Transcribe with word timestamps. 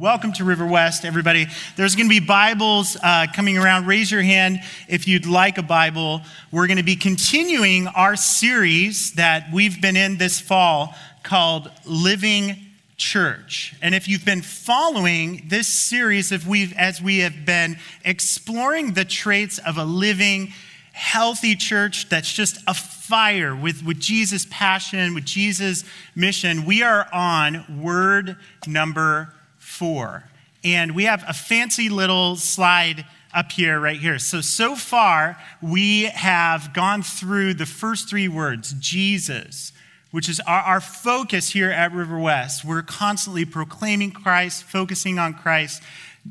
Welcome 0.00 0.32
to 0.34 0.44
River 0.44 0.64
West, 0.64 1.04
everybody. 1.04 1.46
There's 1.76 1.94
going 1.94 2.08
to 2.08 2.20
be 2.20 2.24
Bibles 2.24 2.96
uh, 3.02 3.26
coming 3.34 3.58
around. 3.58 3.86
Raise 3.86 4.10
your 4.10 4.22
hand 4.22 4.62
if 4.88 5.06
you'd 5.06 5.26
like 5.26 5.58
a 5.58 5.62
Bible. 5.62 6.22
We're 6.50 6.68
going 6.68 6.78
to 6.78 6.82
be 6.82 6.96
continuing 6.96 7.86
our 7.86 8.16
series 8.16 9.12
that 9.16 9.52
we've 9.52 9.78
been 9.78 9.98
in 9.98 10.16
this 10.16 10.40
fall 10.40 10.94
called 11.22 11.70
Living 11.84 12.56
Church. 12.96 13.74
And 13.82 13.94
if 13.94 14.08
you've 14.08 14.24
been 14.24 14.40
following 14.40 15.44
this 15.48 15.68
series, 15.68 16.32
if 16.32 16.46
we've, 16.46 16.72
as 16.78 17.02
we 17.02 17.18
have 17.18 17.44
been 17.44 17.76
exploring 18.02 18.94
the 18.94 19.04
traits 19.04 19.58
of 19.58 19.76
a 19.76 19.84
living, 19.84 20.54
healthy 20.92 21.54
church 21.54 22.08
that's 22.08 22.32
just 22.32 22.56
a 22.66 22.72
fire 22.72 23.54
with, 23.54 23.84
with 23.84 24.00
Jesus' 24.00 24.46
passion, 24.48 25.12
with 25.12 25.26
Jesus' 25.26 25.84
mission, 26.14 26.64
we 26.64 26.82
are 26.82 27.06
on 27.12 27.82
word 27.82 28.38
number 28.66 29.34
four. 29.80 30.24
And 30.62 30.94
we 30.94 31.04
have 31.04 31.24
a 31.26 31.32
fancy 31.32 31.88
little 31.88 32.36
slide 32.36 33.06
up 33.32 33.50
here, 33.50 33.80
right 33.80 33.98
here. 33.98 34.18
So, 34.18 34.42
so 34.42 34.76
far, 34.76 35.38
we 35.62 36.02
have 36.02 36.74
gone 36.74 37.02
through 37.02 37.54
the 37.54 37.64
first 37.64 38.10
three 38.10 38.28
words 38.28 38.74
Jesus, 38.78 39.72
which 40.10 40.28
is 40.28 40.38
our, 40.40 40.60
our 40.60 40.80
focus 40.82 41.48
here 41.48 41.70
at 41.70 41.94
River 41.94 42.18
West. 42.18 42.62
We're 42.62 42.82
constantly 42.82 43.46
proclaiming 43.46 44.10
Christ, 44.10 44.64
focusing 44.64 45.18
on 45.18 45.32
Christ 45.32 45.82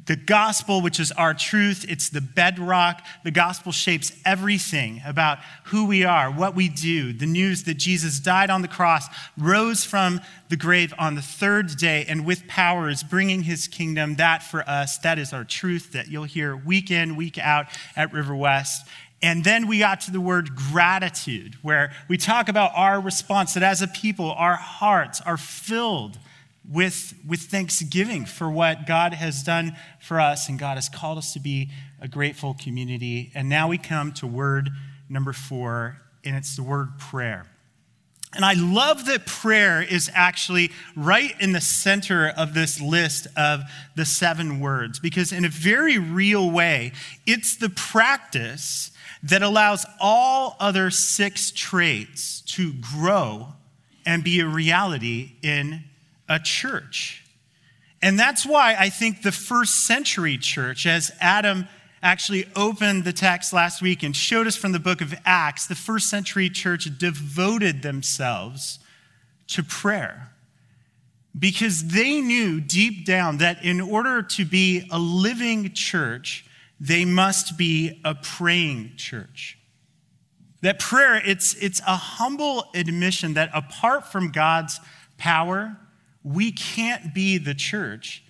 the 0.06 0.16
gospel, 0.16 0.82
which 0.82 1.00
is 1.00 1.12
our 1.14 1.34
truth, 1.34 1.84
it's 1.90 2.10
the 2.10 2.22
bedrock. 2.22 3.04
The 3.24 3.32
gospel 3.32 3.72
shapes 3.72 4.12
everything 4.24 5.02
about 5.04 5.40
who 5.66 5.86
we 5.86 6.04
are, 6.04 6.30
what 6.32 6.56
we 6.56 6.70
do. 6.70 7.12
The 7.12 7.26
news 7.26 7.64
that 7.64 7.76
Jesus 7.76 8.20
died 8.20 8.52
on 8.52 8.62
the 8.62 8.68
cross, 8.68 9.08
rose 9.36 9.84
from 9.84 10.22
the 10.50 10.58
grave 10.58 10.94
on 11.00 11.16
the 11.16 11.24
third 11.24 11.76
day, 11.78 12.06
and 12.08 12.24
with 12.24 12.48
power 12.48 12.88
is 12.88 13.02
bringing 13.02 13.44
his 13.44 13.68
kingdom. 13.68 14.16
That 14.18 14.44
for 14.44 14.62
us, 14.70 15.00
that 15.00 15.18
is 15.18 15.34
our 15.34 15.44
truth 15.44 15.92
that 15.94 16.08
you'll 16.08 16.24
hear 16.24 16.56
week 16.56 16.92
in, 16.92 17.16
week 17.16 17.40
out 17.40 17.66
at 17.96 18.14
River 18.14 18.36
West. 18.36 18.88
And 19.24 19.44
then 19.44 19.68
we 19.68 19.80
got 19.80 20.02
to 20.02 20.12
the 20.12 20.22
word 20.22 20.56
gratitude, 20.56 21.56
where 21.64 21.92
we 22.08 22.18
talk 22.18 22.48
about 22.48 22.72
our 22.76 23.02
response 23.02 23.56
that 23.56 23.64
as 23.64 23.82
a 23.82 23.88
people, 23.88 24.32
our 24.34 24.56
hearts 24.56 25.20
are 25.22 25.36
filled 25.36 26.20
with, 26.72 27.16
with 27.28 27.40
thanksgiving 27.42 28.26
for 28.26 28.50
what 28.50 28.86
God 28.86 29.14
has 29.14 29.44
done 29.44 29.76
for 30.00 30.20
us, 30.20 30.50
and 30.50 30.60
God 30.60 30.76
has 30.76 30.88
called 30.88 31.18
us 31.18 31.34
to 31.34 31.40
be 31.40 31.72
a 32.00 32.08
grateful 32.08 32.54
community. 32.54 33.32
And 33.34 33.50
now 33.50 33.68
we 33.68 33.78
come 33.78 34.14
to 34.14 34.28
word 34.28 34.70
number 35.10 35.34
four, 35.34 36.00
and 36.24 36.36
it's 36.36 36.56
the 36.56 36.64
word 36.64 37.00
prayer. 37.00 37.48
And 38.36 38.46
I 38.46 38.54
love 38.54 39.08
that 39.08 39.26
prayer 39.26 39.82
is 39.82 40.12
actually 40.14 40.70
right 40.96 41.34
in 41.42 41.52
the 41.52 41.62
center 41.62 42.30
of 42.30 42.54
this 42.54 42.80
list 42.80 43.26
of 43.36 43.62
the 43.96 44.06
seven 44.06 44.60
words, 44.60 45.00
because 45.00 45.32
in 45.32 45.46
a 45.46 45.50
very 45.50 45.98
real 45.98 46.52
way, 46.52 46.92
it's 47.26 47.58
the 47.58 47.70
practice 47.70 48.92
that 49.24 49.42
allows 49.42 49.86
all 50.00 50.56
other 50.60 50.92
six 50.92 51.50
traits 51.50 52.42
to 52.42 52.74
grow 52.74 53.48
and 54.06 54.24
be 54.24 54.40
a 54.40 54.48
reality 54.48 55.34
in 55.42 55.84
a 56.30 56.40
church. 56.40 57.26
And 58.02 58.18
that's 58.18 58.46
why 58.46 58.76
I 58.80 58.90
think 58.90 59.24
the 59.24 59.32
first 59.32 59.86
century 59.86 60.38
church, 60.38 60.86
as 60.86 61.12
Adam 61.20 61.68
actually 62.02 62.46
opened 62.56 63.04
the 63.04 63.12
text 63.12 63.52
last 63.52 63.82
week 63.82 64.04
and 64.04 64.16
showed 64.16 64.48
us 64.48 64.56
from 64.56 64.72
the 64.72 64.80
book 64.80 65.02
of 65.02 65.14
Acts, 65.26 65.68
the 65.68 65.76
first 65.76 66.10
century 66.10 66.50
church 66.50 66.88
devoted 66.98 67.82
themselves 67.82 68.80
to 69.48 69.64
prayer 69.64 70.32
because 71.38 71.90
they 71.90 72.22
knew 72.22 72.62
deep 72.62 73.06
down 73.06 73.38
that 73.38 73.64
in 73.64 73.82
order 73.82 74.22
to 74.22 74.46
be 74.46 74.88
a 74.92 75.00
living 75.00 75.74
church, 75.74 76.46
they 76.80 77.06
must 77.06 77.58
be 77.58 78.00
a 78.06 78.16
praying 78.16 78.94
church. 78.96 79.58
That 80.62 80.80
prayer, 80.80 81.22
it's, 81.26 81.54
it's 81.56 81.80
a 81.82 81.96
humble 81.96 82.66
admission 82.74 83.36
that 83.36 83.50
apart 83.54 84.12
from 84.12 84.32
God's 84.32 84.80
power, 85.18 85.78
we 86.24 86.52
can't 86.52 87.14
be 87.14 87.38
the 87.38 87.54
church 87.54 88.24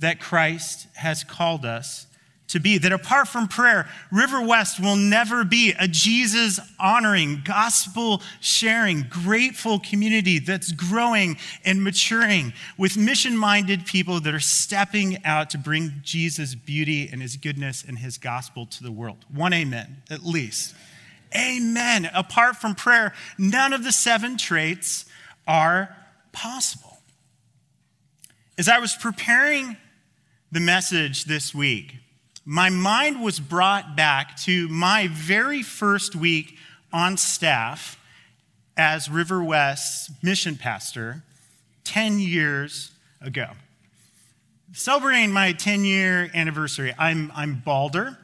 that 0.00 0.20
Christ 0.20 0.86
has 0.94 1.24
called 1.24 1.64
us 1.64 2.06
to 2.48 2.60
be. 2.60 2.78
That 2.78 2.92
apart 2.92 3.28
from 3.28 3.46
prayer, 3.46 3.88
River 4.10 4.42
West 4.42 4.80
will 4.80 4.96
never 4.96 5.44
be 5.44 5.74
a 5.78 5.86
Jesus 5.86 6.58
honoring, 6.80 7.42
gospel 7.44 8.22
sharing, 8.40 9.06
grateful 9.08 9.78
community 9.78 10.38
that's 10.38 10.72
growing 10.72 11.36
and 11.64 11.82
maturing 11.82 12.52
with 12.76 12.96
mission 12.96 13.36
minded 13.36 13.86
people 13.86 14.20
that 14.20 14.34
are 14.34 14.40
stepping 14.40 15.24
out 15.24 15.50
to 15.50 15.58
bring 15.58 16.00
Jesus' 16.02 16.54
beauty 16.54 17.08
and 17.10 17.22
his 17.22 17.36
goodness 17.36 17.84
and 17.86 17.98
his 17.98 18.18
gospel 18.18 18.66
to 18.66 18.82
the 18.82 18.92
world. 18.92 19.24
One 19.32 19.52
amen, 19.52 20.02
at 20.10 20.24
least. 20.24 20.74
Amen. 21.36 22.08
Apart 22.14 22.56
from 22.56 22.74
prayer, 22.74 23.12
none 23.36 23.74
of 23.74 23.84
the 23.84 23.92
seven 23.92 24.38
traits 24.38 25.04
are 25.46 25.94
possible. 26.32 26.87
As 28.58 28.68
I 28.68 28.80
was 28.80 28.96
preparing 28.96 29.76
the 30.50 30.58
message 30.58 31.26
this 31.26 31.54
week, 31.54 31.94
my 32.44 32.70
mind 32.70 33.22
was 33.22 33.38
brought 33.38 33.94
back 33.94 34.36
to 34.38 34.66
my 34.66 35.06
very 35.06 35.62
first 35.62 36.16
week 36.16 36.58
on 36.92 37.16
staff 37.16 37.96
as 38.76 39.08
River 39.08 39.44
West's 39.44 40.10
mission 40.24 40.56
pastor 40.56 41.22
10 41.84 42.18
years 42.18 42.90
ago. 43.20 43.46
Celebrating 44.72 45.30
my 45.30 45.52
10 45.52 45.84
year 45.84 46.28
anniversary, 46.34 46.92
I'm, 46.98 47.30
I'm 47.36 47.62
balder. 47.64 48.18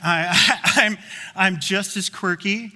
I, 0.00 0.26
am 0.80 0.92
I'm, 0.94 0.98
I'm 1.34 1.60
just 1.60 1.96
as 1.96 2.08
quirky. 2.08 2.70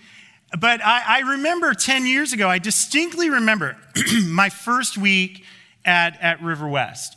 But 0.58 0.84
I, 0.84 1.18
I 1.18 1.20
remember 1.20 1.72
10 1.72 2.04
years 2.04 2.32
ago, 2.32 2.48
I 2.48 2.58
distinctly 2.58 3.30
remember 3.30 3.76
my 4.26 4.48
first 4.48 4.98
week 4.98 5.44
at, 5.84 6.20
at 6.20 6.42
River 6.42 6.68
West. 6.68 7.16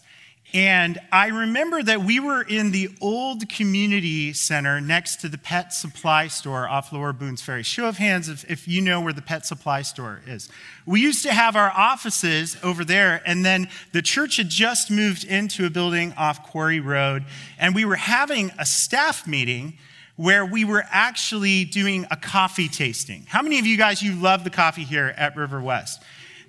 And 0.54 0.98
I 1.12 1.28
remember 1.28 1.84
that 1.84 2.04
we 2.04 2.22
were 2.22 2.42
in 2.42 2.72
the 2.72 2.90
old 3.02 3.50
community 3.50 4.32
center 4.32 4.80
next 4.80 5.18
to 5.18 5.28
the 5.28 5.38
pet 5.38 5.74
supply 5.74 6.28
store 6.28 6.70
off 6.70 6.94
Lower 6.94 7.12
Boones 7.12 7.42
Ferry. 7.42 7.64
Show 7.64 7.90
of 7.90 7.98
hands 7.98 8.30
if, 8.30 8.50
if 8.50 8.66
you 8.66 8.80
know 8.80 9.02
where 9.02 9.12
the 9.12 9.22
pet 9.22 9.46
supply 9.46 9.82
store 9.82 10.22
is. 10.26 10.48
We 10.86 11.02
used 11.02 11.24
to 11.24 11.34
have 11.34 11.58
our 11.58 11.72
offices 11.72 12.56
over 12.64 12.86
there, 12.86 13.22
and 13.26 13.44
then 13.44 13.68
the 13.92 14.02
church 14.02 14.38
had 14.38 14.48
just 14.48 14.90
moved 14.90 15.26
into 15.26 15.66
a 15.66 15.70
building 15.70 16.14
off 16.14 16.48
Quarry 16.50 16.80
Road, 16.80 17.26
and 17.60 17.76
we 17.76 17.84
were 17.84 17.98
having 17.98 18.52
a 18.58 18.66
staff 18.66 19.28
meeting 19.28 19.78
where 20.16 20.46
we 20.46 20.64
were 20.64 20.86
actually 20.90 21.66
doing 21.66 22.06
a 22.10 22.16
coffee 22.16 22.70
tasting. 22.70 23.26
How 23.28 23.42
many 23.42 23.60
of 23.60 23.66
you 23.66 23.76
guys, 23.76 24.02
you 24.02 24.16
love 24.16 24.46
the 24.46 24.50
coffee 24.50 24.86
here 24.86 25.14
at 25.18 25.36
River 25.36 25.60
West? 25.62 26.02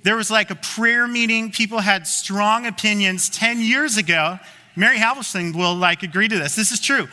There 0.03 0.17
was 0.17 0.31
like 0.31 0.51
a 0.51 0.55
prayer 0.55 1.07
meeting. 1.07 1.51
People 1.51 1.81
had 1.81 2.07
strong 2.07 2.67
opinions 2.67 3.29
10 3.31 3.61
years 3.61 3.97
ago. 3.97 4.39
Mary 4.77 4.97
Halverson 4.97 5.55
will 5.55 5.75
like 5.75 6.03
agree 6.03 6.29
to 6.29 6.39
this. 6.39 6.55
This 6.55 6.71
is 6.71 6.81
true. 6.81 7.09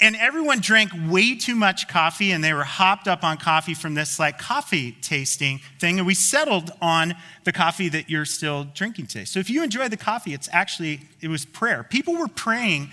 And 0.00 0.14
everyone 0.14 0.60
drank 0.60 0.92
way 1.08 1.34
too 1.34 1.56
much 1.56 1.88
coffee 1.88 2.30
and 2.30 2.42
they 2.44 2.52
were 2.52 2.62
hopped 2.62 3.08
up 3.08 3.24
on 3.24 3.36
coffee 3.36 3.74
from 3.74 3.94
this 3.94 4.20
like 4.20 4.38
coffee 4.38 4.92
tasting 4.92 5.60
thing. 5.80 5.98
And 5.98 6.06
we 6.06 6.14
settled 6.14 6.70
on 6.80 7.16
the 7.42 7.52
coffee 7.52 7.88
that 7.88 8.08
you're 8.08 8.24
still 8.24 8.64
drinking 8.74 9.08
today. 9.08 9.24
So 9.24 9.40
if 9.40 9.50
you 9.50 9.64
enjoy 9.64 9.88
the 9.88 9.96
coffee, 9.96 10.34
it's 10.34 10.48
actually, 10.52 11.00
it 11.20 11.26
was 11.26 11.44
prayer. 11.44 11.82
People 11.82 12.16
were 12.16 12.28
praying 12.28 12.90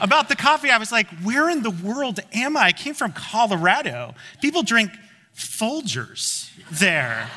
about 0.00 0.28
the 0.28 0.36
coffee. 0.36 0.68
I 0.68 0.76
was 0.76 0.92
like, 0.92 1.06
where 1.20 1.48
in 1.48 1.62
the 1.62 1.70
world 1.70 2.20
am 2.34 2.58
I? 2.58 2.64
I 2.64 2.72
came 2.72 2.92
from 2.92 3.12
Colorado. 3.12 4.14
People 4.42 4.62
drink 4.62 4.90
Folgers 5.34 6.50
there 6.70 7.30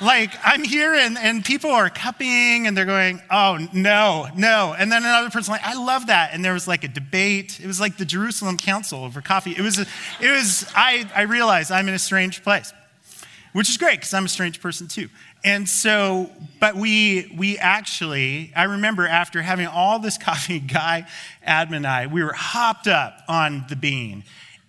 like 0.00 0.32
I'm 0.44 0.62
here 0.62 0.94
and, 0.94 1.16
and 1.16 1.44
people 1.44 1.70
are 1.70 1.88
cupping 1.90 2.66
and 2.66 2.76
they're 2.76 2.84
going, 2.84 3.20
oh, 3.30 3.66
no, 3.72 4.28
no. 4.36 4.74
And 4.78 4.90
then 4.90 5.02
another 5.02 5.30
person 5.30 5.52
like, 5.52 5.64
I 5.64 5.74
love 5.74 6.08
that. 6.08 6.30
And 6.32 6.44
there 6.44 6.52
was 6.52 6.68
like 6.68 6.84
a 6.84 6.88
debate. 6.88 7.60
It 7.60 7.66
was 7.66 7.80
like 7.80 7.96
the 7.96 8.04
Jerusalem 8.04 8.56
Council 8.56 9.04
over 9.04 9.20
coffee. 9.20 9.52
It 9.52 9.62
was, 9.62 9.78
it 9.78 9.86
was 10.20 10.66
I, 10.74 11.08
I 11.14 11.22
realized 11.22 11.72
I'm 11.72 11.88
in 11.88 11.94
a 11.94 11.98
strange 11.98 12.42
place, 12.42 12.72
which 13.52 13.68
is 13.68 13.76
great 13.76 14.00
because 14.00 14.14
I'm 14.14 14.26
a 14.26 14.28
strange 14.28 14.60
person 14.60 14.88
too. 14.88 15.08
And 15.44 15.68
so, 15.68 16.30
but 16.60 16.74
we, 16.76 17.32
we 17.36 17.58
actually, 17.58 18.52
I 18.56 18.64
remember 18.64 19.06
after 19.06 19.42
having 19.42 19.66
all 19.66 19.98
this 19.98 20.18
coffee, 20.22 20.60
Guy, 20.60 21.06
Adam, 21.42 21.74
and 21.74 21.86
I, 21.86 22.06
we 22.06 22.22
were 22.22 22.34
hopped 22.34 22.86
up 22.86 23.22
on 23.28 23.64
the 23.68 23.76
bean 23.76 24.24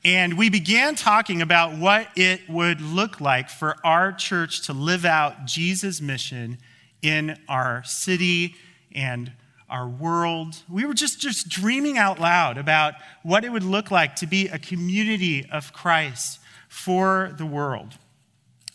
and 0.08 0.38
we 0.38 0.50
began 0.50 0.96
talking 0.96 1.42
about 1.42 1.78
what 1.78 2.08
it 2.16 2.50
would 2.50 2.80
look 2.80 3.20
like 3.20 3.50
for 3.50 3.76
our 3.84 4.14
church 4.14 4.62
to 4.68 4.72
live 4.72 5.04
out 5.04 5.44
Jesus' 5.44 6.00
mission 6.00 6.60
in 7.02 7.38
our 7.50 7.84
city 7.84 8.56
and 8.94 9.34
our 9.70 9.86
world. 9.86 10.64
We 10.70 10.86
were 10.86 10.94
just, 10.94 11.20
just 11.20 11.50
dreaming 11.50 11.98
out 11.98 12.22
loud 12.22 12.58
about 12.58 12.94
what 13.22 13.44
it 13.44 13.52
would 13.52 13.66
look 13.66 13.92
like 13.92 14.16
to 14.18 14.28
be 14.28 14.48
a 14.48 14.58
community 14.58 15.46
of 15.52 15.74
Christ 15.74 16.40
for 16.70 17.34
the 17.38 17.46
world. 17.46 17.98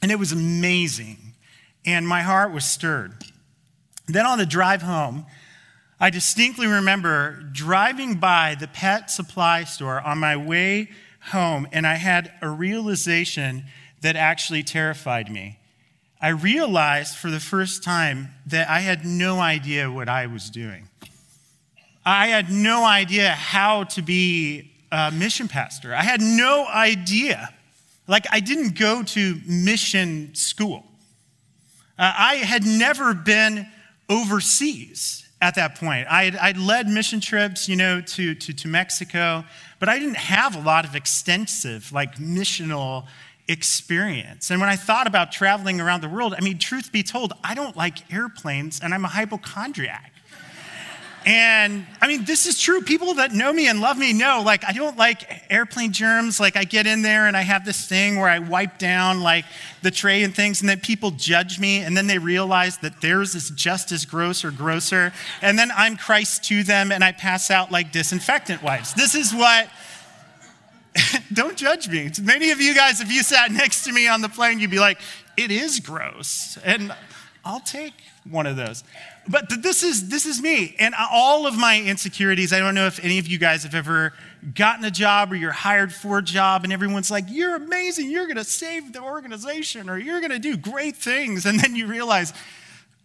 And 0.03 0.13
it 0.13 0.19
was 0.19 0.33
amazing. 0.33 1.33
And 1.87 2.07
my 2.07 2.21
heart 2.21 2.53
was 2.53 2.67
stirred. 2.67 3.15
Then 4.07 4.27
on 4.27 4.37
the 4.37 4.45
drive 4.45 4.83
home, 4.83 5.25
I 5.99 6.11
distinctly 6.11 6.67
remember 6.67 7.43
driving 7.53 8.17
by 8.17 8.55
the 8.55 8.69
pet 8.69 9.11
supply 9.11 9.65
store 9.65 9.99
on 9.99 10.19
my 10.19 10.37
way 10.37 10.91
home, 11.31 11.69
and 11.73 11.87
I 11.87 11.95
had 11.95 12.33
a 12.43 12.49
realization 12.49 13.65
that 14.01 14.17
actually 14.17 14.63
terrified 14.63 15.31
me. 15.31 15.59
I 16.21 16.29
realized 16.29 17.17
for 17.17 17.31
the 17.31 17.41
first 17.41 17.83
time 17.83 18.29
that 18.47 18.69
I 18.69 18.81
had 18.81 19.05
no 19.05 19.41
idea 19.41 19.91
what 19.91 20.09
I 20.09 20.27
was 20.27 20.51
doing. 20.51 20.89
I 22.05 22.29
had 22.29 22.51
no 22.51 22.85
idea 22.85 23.31
how 23.31 23.85
to 23.85 24.03
be 24.03 24.73
a 24.91 25.11
mission 25.11 25.49
pastor. 25.49 25.95
I 25.95 26.03
had 26.03 26.21
no 26.21 26.67
idea. 26.67 27.49
Like, 28.09 28.27
I 28.31 28.41
didn't 28.41 28.79
go 28.79 29.03
to 29.03 29.41
mission 29.47 30.35
school. 30.35 30.85
Uh, 31.99 32.13
I 32.17 32.35
had 32.37 32.65
never 32.65 33.15
been 33.15 33.67
overseas 34.09 35.29
at 35.41 35.55
that 35.57 35.77
point. 35.77 36.07
I'd, 36.11 36.37
I'd 36.37 36.57
led 36.57 36.89
mission 36.89 37.21
trips, 37.21 37.69
you 37.69 37.77
know, 37.77 38.01
to, 38.01 38.35
to, 38.35 38.53
to 38.53 38.69
Mexico, 38.69 39.45
but 39.83 39.89
I 39.89 39.99
didn't 39.99 40.19
have 40.19 40.55
a 40.55 40.61
lot 40.61 40.85
of 40.85 40.95
extensive, 40.95 41.91
like, 41.91 42.15
missional 42.15 43.09
experience. 43.49 44.53
And 44.53 44.61
when 44.61 44.71
I 44.71 44.77
thought 44.77 45.09
about 45.09 45.33
traveling 45.33 45.81
around 45.81 46.03
the 46.03 46.09
world, 46.09 46.37
I 46.39 46.41
mean, 46.41 46.59
truth 46.59 46.93
be 46.93 47.03
told, 47.03 47.33
I 47.43 47.57
don't 47.57 47.77
like 47.77 48.13
airplanes 48.13 48.79
and 48.79 48.95
I'm 48.95 49.05
a 49.05 49.09
hypochondriac. 49.09 50.12
And 51.25 51.87
I 52.01 52.09
mean, 52.09 52.25
this 52.25 52.47
is 52.47 52.61
true. 52.61 52.83
People 52.83 53.15
that 53.15 53.33
know 53.33 53.53
me 53.53 53.69
and 53.69 53.81
love 53.81 53.97
me 53.97 54.13
know, 54.13 54.43
like, 54.45 54.65
I 54.65 54.73
don't 54.73 54.97
like 54.97 55.45
airplane 55.51 55.93
germs. 55.93 56.41
Like, 56.41 56.57
I 56.57 56.65
get 56.65 56.87
in 56.87 57.03
there 57.03 57.27
and 57.27 57.37
I 57.37 57.43
have 57.43 57.65
this 57.65 57.87
thing 57.87 58.17
where 58.17 58.29
I 58.29 58.39
wipe 58.39 58.79
down, 58.79 59.21
like, 59.21 59.45
the 59.83 59.91
tray 59.91 60.23
and 60.23 60.35
things, 60.35 60.61
and 60.61 60.69
then 60.69 60.81
people 60.81 61.11
judge 61.11 61.59
me, 61.59 61.79
and 61.79 61.97
then 61.97 62.07
they 62.07 62.19
realize 62.19 62.79
that 62.79 63.01
theirs 63.01 63.35
is 63.35 63.51
just 63.51 63.93
as 63.93 64.05
gross 64.05 64.45
or 64.45 64.51
grosser. 64.51 65.13
And 65.43 65.59
then 65.59 65.71
I'm 65.77 65.97
Christ 65.97 66.45
to 66.45 66.63
them, 66.63 66.93
and 66.93 67.05
I 67.05 67.13
pass 67.13 67.51
out 67.51 67.71
like 67.71 67.93
disinfectant 67.93 68.63
wipes. 68.63 68.93
This 68.93 69.15
is 69.15 69.35
what. 69.35 69.69
don't 71.33 71.57
judge 71.57 71.89
me. 71.89 72.11
Many 72.23 72.51
of 72.51 72.61
you 72.61 72.75
guys, 72.75 73.01
if 73.01 73.11
you 73.11 73.23
sat 73.23 73.51
next 73.51 73.85
to 73.85 73.93
me 73.93 74.09
on 74.09 74.21
the 74.21 74.29
plane, 74.29 74.59
you'd 74.59 74.71
be 74.71 74.79
like, 74.79 75.01
it 75.37 75.51
is 75.51 75.81
gross. 75.81 76.59
And 76.65 76.95
I'll 77.45 77.61
take 77.61 77.95
one 78.29 78.47
of 78.47 78.57
those. 78.57 78.85
But 79.29 79.63
this 79.63 79.83
is, 79.83 80.09
this 80.09 80.27
is 80.27 80.43
me. 80.43 80.75
And 80.79 80.95
all 80.99 81.47
of 81.47 81.57
my 81.57 81.81
insecurities, 81.81 82.53
I 82.53 82.59
don't 82.59 82.75
know 82.75 82.87
if 82.87 83.03
any 83.05 83.19
of 83.19 83.29
you 83.29 83.39
guys 83.39 83.63
have 83.63 83.75
ever 83.75 84.13
gotten 84.55 84.85
a 84.85 84.91
job 84.91 85.31
or 85.31 85.37
you're 85.37 85.53
hired 85.53 85.93
for 85.93 86.19
a 86.19 86.23
job 86.23 86.65
and 86.65 86.73
everyone's 86.73 87.11
like, 87.11 87.27
you're 87.29 87.55
amazing, 87.55 88.11
you're 88.11 88.27
going 88.27 88.37
to 88.37 88.45
save 88.45 88.93
the 88.93 89.01
organization 89.01 89.89
or 89.89 89.97
you're 89.97 90.21
going 90.21 90.33
to 90.33 90.41
do 90.41 90.57
great 90.57 90.97
things. 90.97 91.47
And 91.47 91.61
then 91.61 91.77
you 91.77 91.87
realize, 91.87 92.33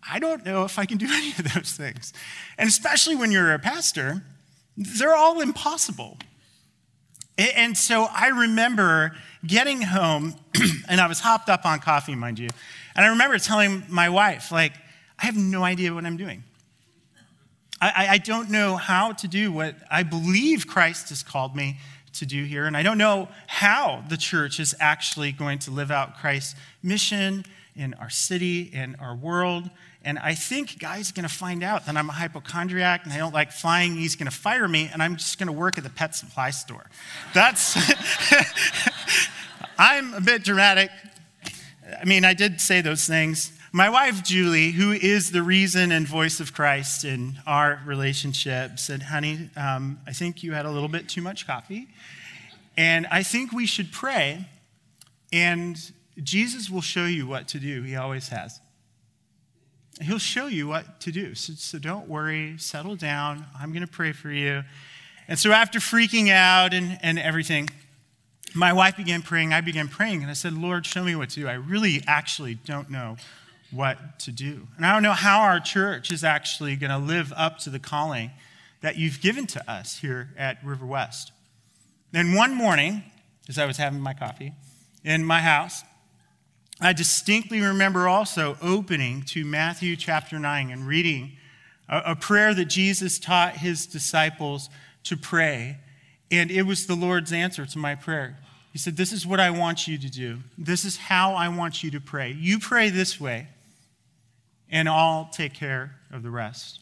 I 0.09 0.17
don't 0.19 0.43
know 0.43 0.63
if 0.63 0.79
I 0.79 0.85
can 0.85 0.97
do 0.97 1.07
any 1.09 1.29
of 1.29 1.53
those 1.53 1.73
things. 1.73 2.13
And 2.57 2.67
especially 2.67 3.15
when 3.15 3.31
you're 3.31 3.53
a 3.53 3.59
pastor, 3.59 4.23
they're 4.75 5.15
all 5.15 5.41
impossible. 5.41 6.17
And 7.37 7.77
so 7.77 8.07
I 8.11 8.29
remember 8.29 9.15
getting 9.45 9.81
home, 9.83 10.35
and 10.89 10.99
I 10.99 11.07
was 11.07 11.19
hopped 11.19 11.49
up 11.49 11.65
on 11.65 11.79
coffee, 11.79 12.15
mind 12.15 12.39
you. 12.39 12.49
And 12.95 13.05
I 13.05 13.09
remember 13.09 13.37
telling 13.37 13.83
my 13.87 14.09
wife, 14.09 14.51
like, 14.51 14.73
I 15.19 15.25
have 15.25 15.35
no 15.35 15.63
idea 15.63 15.93
what 15.93 16.05
I'm 16.05 16.17
doing. 16.17 16.43
I, 17.79 18.07
I, 18.11 18.17
don't 18.17 18.49
know 18.49 18.75
how 18.75 19.11
to 19.11 19.27
do 19.27 19.51
what 19.51 19.75
I 19.91 20.01
believe 20.01 20.65
Christ 20.65 21.09
has 21.09 21.21
called 21.21 21.55
me 21.55 21.77
to 22.13 22.25
do 22.25 22.43
here. 22.43 22.65
And 22.65 22.75
I 22.75 22.81
don't 22.81 22.97
know 22.97 23.29
how 23.45 24.03
the 24.09 24.17
church 24.17 24.59
is 24.59 24.75
actually 24.79 25.31
going 25.31 25.59
to 25.59 25.71
live 25.71 25.91
out 25.91 26.17
Christ's 26.17 26.55
mission 26.81 27.45
in 27.75 27.93
our 27.95 28.09
city, 28.09 28.61
in 28.73 28.95
our 28.95 29.15
world. 29.15 29.69
And 30.03 30.17
I 30.19 30.33
think 30.33 30.79
Guy's 30.79 31.11
going 31.11 31.27
to 31.27 31.33
find 31.33 31.63
out 31.63 31.85
that 31.85 31.95
I'm 31.95 32.09
a 32.09 32.13
hypochondriac 32.13 33.03
and 33.03 33.13
I 33.13 33.17
don't 33.17 33.33
like 33.33 33.51
flying. 33.51 33.95
He's 33.95 34.15
going 34.15 34.29
to 34.29 34.35
fire 34.35 34.67
me, 34.67 34.89
and 34.91 35.03
I'm 35.03 35.17
just 35.17 35.37
going 35.37 35.47
to 35.47 35.53
work 35.53 35.77
at 35.77 35.83
the 35.83 35.89
pet 35.89 36.15
supply 36.15 36.49
store. 36.49 36.89
That's, 37.33 37.77
I'm 39.77 40.13
a 40.13 40.21
bit 40.21 40.43
dramatic. 40.43 40.89
I 41.99 42.05
mean, 42.05 42.25
I 42.25 42.33
did 42.33 42.59
say 42.61 42.81
those 42.81 43.05
things. 43.05 43.51
My 43.73 43.89
wife, 43.89 44.23
Julie, 44.23 44.71
who 44.71 44.93
is 44.93 45.31
the 45.31 45.43
reason 45.43 45.91
and 45.91 46.07
voice 46.07 46.39
of 46.39 46.53
Christ 46.53 47.03
in 47.03 47.39
our 47.45 47.81
relationship, 47.85 48.79
said, 48.79 49.03
Honey, 49.03 49.49
um, 49.57 49.99
I 50.07 50.13
think 50.13 50.41
you 50.41 50.53
had 50.53 50.65
a 50.65 50.71
little 50.71 50.87
bit 50.87 51.09
too 51.09 51.21
much 51.21 51.45
coffee. 51.45 51.89
And 52.77 53.07
I 53.07 53.23
think 53.23 53.51
we 53.51 53.65
should 53.65 53.91
pray, 53.91 54.47
and 55.33 55.77
Jesus 56.23 56.69
will 56.69 56.81
show 56.81 57.05
you 57.05 57.27
what 57.27 57.49
to 57.49 57.59
do. 57.59 57.81
He 57.81 57.97
always 57.97 58.29
has. 58.29 58.61
He'll 60.01 60.17
show 60.17 60.47
you 60.47 60.67
what 60.67 61.01
to 61.01 61.11
do. 61.11 61.35
So, 61.35 61.53
so 61.53 61.77
don't 61.77 62.07
worry, 62.07 62.55
settle 62.57 62.95
down. 62.95 63.45
I'm 63.59 63.73
going 63.73 63.85
to 63.85 63.91
pray 63.91 64.13
for 64.13 64.31
you. 64.31 64.63
And 65.27 65.37
so, 65.37 65.51
after 65.51 65.79
freaking 65.79 66.29
out 66.29 66.73
and, 66.73 66.97
and 67.01 67.19
everything, 67.19 67.69
my 68.53 68.71
wife 68.71 68.95
began 68.95 69.23
praying. 69.23 69.51
I 69.51 69.59
began 69.59 69.89
praying, 69.89 70.21
and 70.21 70.29
I 70.29 70.35
said, 70.35 70.53
Lord, 70.53 70.85
show 70.85 71.03
me 71.03 71.15
what 71.15 71.31
to 71.31 71.41
do. 71.41 71.47
I 71.49 71.55
really 71.55 72.01
actually 72.07 72.55
don't 72.55 72.89
know 72.89 73.17
what 73.71 74.19
to 74.19 74.31
do. 74.31 74.67
And 74.77 74.85
I 74.85 74.93
don't 74.93 75.03
know 75.03 75.11
how 75.11 75.41
our 75.41 75.59
church 75.59 76.11
is 76.11 76.23
actually 76.23 76.75
going 76.75 76.91
to 76.91 76.97
live 76.97 77.33
up 77.35 77.59
to 77.59 77.69
the 77.69 77.79
calling 77.79 78.31
that 78.81 78.97
you've 78.97 79.21
given 79.21 79.47
to 79.47 79.71
us 79.71 79.99
here 79.99 80.29
at 80.37 80.63
River 80.63 80.85
West. 80.85 81.31
Then 82.11 82.33
one 82.33 82.53
morning, 82.53 83.03
as 83.49 83.57
I 83.57 83.65
was 83.65 83.77
having 83.77 83.99
my 83.99 84.13
coffee 84.13 84.53
in 85.03 85.25
my 85.25 85.41
house, 85.41 85.83
I 86.79 86.93
distinctly 86.93 87.59
remember 87.59 88.07
also 88.07 88.57
opening 88.61 89.23
to 89.23 89.43
Matthew 89.43 89.95
chapter 89.95 90.37
9 90.37 90.69
and 90.69 90.87
reading 90.87 91.31
a, 91.89 92.11
a 92.11 92.15
prayer 92.15 92.53
that 92.53 92.65
Jesus 92.65 93.19
taught 93.19 93.57
his 93.57 93.87
disciples 93.87 94.69
to 95.03 95.17
pray. 95.17 95.79
And 96.29 96.51
it 96.51 96.63
was 96.63 96.85
the 96.85 96.95
Lord's 96.95 97.33
answer 97.33 97.65
to 97.65 97.77
my 97.79 97.95
prayer. 97.95 98.37
He 98.71 98.77
said, 98.77 98.95
This 98.95 99.11
is 99.11 99.25
what 99.25 99.39
I 99.39 99.49
want 99.49 99.87
you 99.87 99.97
to 99.97 100.09
do. 100.09 100.39
This 100.57 100.85
is 100.85 100.97
how 100.97 101.33
I 101.33 101.49
want 101.49 101.83
you 101.83 101.89
to 101.91 101.99
pray. 101.99 102.31
You 102.31 102.59
pray 102.59 102.89
this 102.89 103.19
way 103.19 103.47
and 104.69 104.89
I'll 104.89 105.29
take 105.31 105.53
care 105.53 105.95
of 106.11 106.23
the 106.23 106.29
rest. 106.29 106.81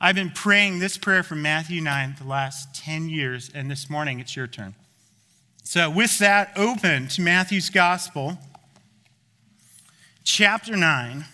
I've 0.00 0.14
been 0.14 0.30
praying 0.30 0.80
this 0.80 0.96
prayer 0.96 1.22
from 1.22 1.42
Matthew 1.42 1.80
9 1.80 2.16
the 2.18 2.26
last 2.26 2.74
10 2.74 3.08
years, 3.08 3.50
and 3.54 3.70
this 3.70 3.88
morning 3.88 4.18
it's 4.18 4.34
your 4.34 4.46
turn. 4.46 4.74
So, 5.62 5.88
with 5.88 6.18
that, 6.18 6.52
open 6.56 7.06
to 7.08 7.22
Matthew's 7.22 7.70
Gospel, 7.70 8.36
chapter 10.24 10.76
9. 10.76 11.24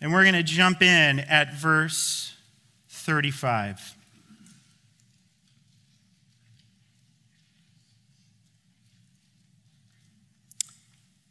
And 0.00 0.12
we're 0.12 0.22
going 0.22 0.34
to 0.34 0.42
jump 0.42 0.80
in 0.80 1.20
at 1.20 1.54
verse 1.54 2.34
35. 2.88 3.96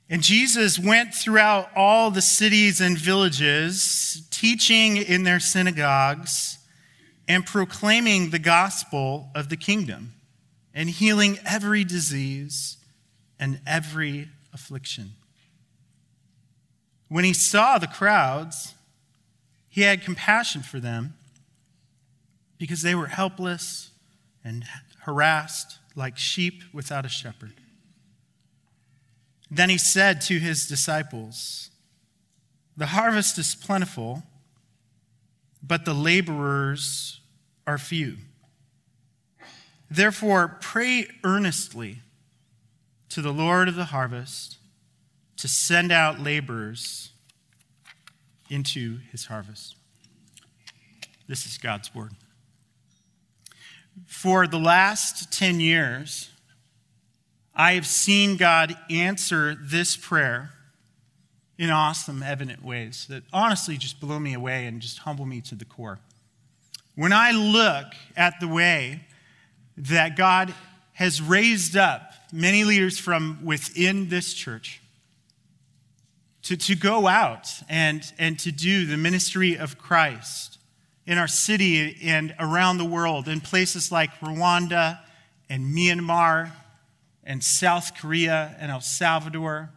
And 0.10 0.24
Jesus 0.24 0.80
went 0.80 1.14
throughout 1.14 1.70
all 1.76 2.10
the 2.10 2.22
cities 2.22 2.82
and 2.82 2.98
villages, 2.98 4.24
teaching 4.32 4.98
in 4.98 5.24
their 5.24 5.40
synagogues 5.40 6.58
and 7.28 7.46
proclaiming 7.46 8.32
the 8.32 8.40
gospel 8.40 9.30
of 9.36 9.50
the 9.50 9.58
kingdom 9.58 10.14
and 10.74 10.90
healing 10.90 11.38
every 11.46 11.84
disease 11.84 12.78
and 13.40 13.62
every 13.68 14.30
affliction. 14.52 15.12
When 17.08 17.24
he 17.24 17.34
saw 17.34 17.78
the 17.78 17.88
crowds, 17.88 18.74
he 19.68 19.82
had 19.82 20.02
compassion 20.02 20.64
for 20.64 20.80
them 20.80 21.14
because 22.58 22.82
they 22.82 22.96
were 22.96 23.08
helpless 23.08 23.92
and 24.44 24.66
harassed 25.02 25.78
like 25.96 26.18
sheep 26.18 26.64
without 26.74 27.06
a 27.06 27.10
shepherd. 27.10 27.54
Then 29.52 29.70
he 29.70 29.78
said 29.78 30.22
to 30.22 30.40
his 30.40 30.68
disciples, 30.68 31.72
The 32.78 32.88
harvest 32.88 33.38
is 33.38 33.56
plentiful, 33.56 34.24
but 35.64 35.86
the 35.86 35.94
laborers 35.94 37.20
are 37.66 37.78
few. 37.78 38.18
Therefore, 39.90 40.58
pray 40.62 41.08
earnestly 41.24 42.02
to 43.10 43.22
the 43.22 43.34
Lord 43.34 43.68
of 43.68 43.76
the 43.76 43.86
harvest 43.86 44.58
to 45.38 45.48
send 45.48 45.92
out 45.92 46.20
laborers 46.20 47.12
into 48.50 49.00
his 49.12 49.26
harvest. 49.26 49.76
This 51.28 51.46
is 51.46 51.58
God's 51.58 51.94
word. 51.94 52.12
For 54.06 54.48
the 54.48 54.60
last 54.60 55.32
10 55.32 55.60
years, 55.60 56.30
I 57.56 57.74
have 57.74 57.86
seen 57.86 58.38
God 58.38 58.76
answer 58.90 59.56
this 59.62 59.98
prayer 59.98 60.52
in 61.58 61.70
awesome, 61.70 62.24
evident 62.24 62.64
ways 62.64 63.06
that 63.10 63.24
honestly 63.34 63.78
just 63.78 64.00
blow 64.00 64.18
me 64.18 64.34
away 64.34 64.66
and 64.66 64.82
just 64.82 65.00
humble 65.00 65.26
me 65.26 65.42
to 65.42 65.56
the 65.56 65.66
core. 65.66 66.00
When 66.96 67.12
I 67.12 67.32
look 67.32 67.88
at 68.16 68.40
the 68.40 68.48
way 68.48 69.02
that 69.78 70.16
God 70.16 70.54
has 70.94 71.22
raised 71.22 71.76
up 71.76 72.14
many 72.32 72.64
leaders 72.64 72.98
from 72.98 73.40
within 73.44 74.10
this 74.10 74.34
church 74.34 74.82
to, 76.44 76.58
to 76.58 76.76
go 76.76 77.08
out 77.08 77.50
and, 77.70 78.04
and 78.18 78.40
to 78.40 78.52
do 78.52 78.86
the 78.86 78.98
ministry 78.98 79.58
of 79.58 79.78
Christ 79.78 80.58
in 81.06 81.18
our 81.18 81.28
city 81.28 81.98
and 82.04 82.36
around 82.40 82.78
the 82.78 82.86
world, 82.86 83.28
in 83.28 83.42
places 83.42 83.92
like 83.92 84.12
Rwanda 84.20 85.00
and 85.50 85.76
Myanmar 85.76 86.52
and 87.30 87.44
South 87.44 87.96
Korea 87.96 88.56
and 88.60 88.72
El 88.72 88.82
Salvador, 88.82 89.70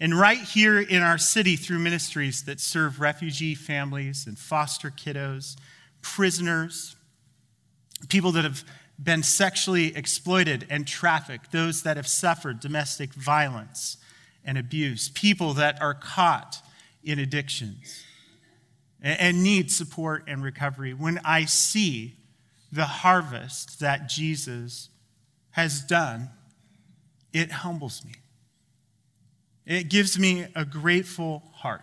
and 0.00 0.18
right 0.18 0.38
here 0.38 0.80
in 0.80 1.02
our 1.02 1.18
city 1.18 1.54
through 1.54 1.78
ministries 1.78 2.44
that 2.44 2.58
serve 2.58 2.98
refugee 2.98 3.54
families 3.54 4.26
and 4.26 4.38
foster 4.38 4.90
kiddos, 4.90 5.54
prisoners, 6.00 6.96
people 8.08 8.32
that 8.32 8.42
have 8.42 8.64
been 9.00 9.22
sexually 9.22 9.94
exploited 9.94 10.66
and 10.70 10.86
trafficked, 10.86 11.52
those 11.52 11.82
that 11.82 11.98
have 11.98 12.06
suffered 12.08 12.58
domestic 12.58 13.12
violence 13.12 13.98
and 14.42 14.56
abuse, 14.56 15.10
people 15.10 15.52
that 15.52 15.80
are 15.82 15.94
caught 15.94 16.62
in 17.02 17.18
addictions 17.18 18.02
and 19.02 19.42
need 19.42 19.70
support 19.70 20.24
and 20.26 20.42
recovery. 20.42 20.94
When 20.94 21.20
I 21.22 21.44
see 21.44 22.16
the 22.72 22.86
harvest 22.86 23.80
that 23.80 24.08
Jesus 24.08 24.88
has 25.50 25.82
done, 25.82 26.30
it 27.34 27.50
humbles 27.50 28.02
me. 28.04 28.12
It 29.66 29.90
gives 29.90 30.18
me 30.18 30.46
a 30.54 30.64
grateful 30.64 31.42
heart. 31.56 31.82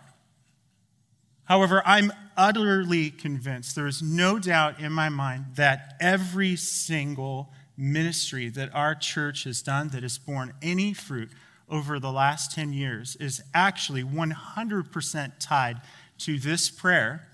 However, 1.44 1.82
I'm 1.84 2.12
utterly 2.36 3.10
convinced, 3.10 3.76
there 3.76 3.86
is 3.86 4.00
no 4.02 4.38
doubt 4.38 4.80
in 4.80 4.92
my 4.92 5.08
mind, 5.10 5.56
that 5.56 5.96
every 6.00 6.56
single 6.56 7.52
ministry 7.76 8.48
that 8.48 8.74
our 8.74 8.94
church 8.94 9.44
has 9.44 9.60
done 9.62 9.88
that 9.90 10.02
has 10.02 10.16
borne 10.18 10.54
any 10.62 10.94
fruit 10.94 11.30
over 11.68 11.98
the 11.98 12.12
last 12.12 12.52
10 12.52 12.72
years 12.72 13.16
is 13.16 13.42
actually 13.52 14.02
100% 14.02 15.32
tied 15.38 15.80
to 16.18 16.38
this 16.38 16.70
prayer 16.70 17.28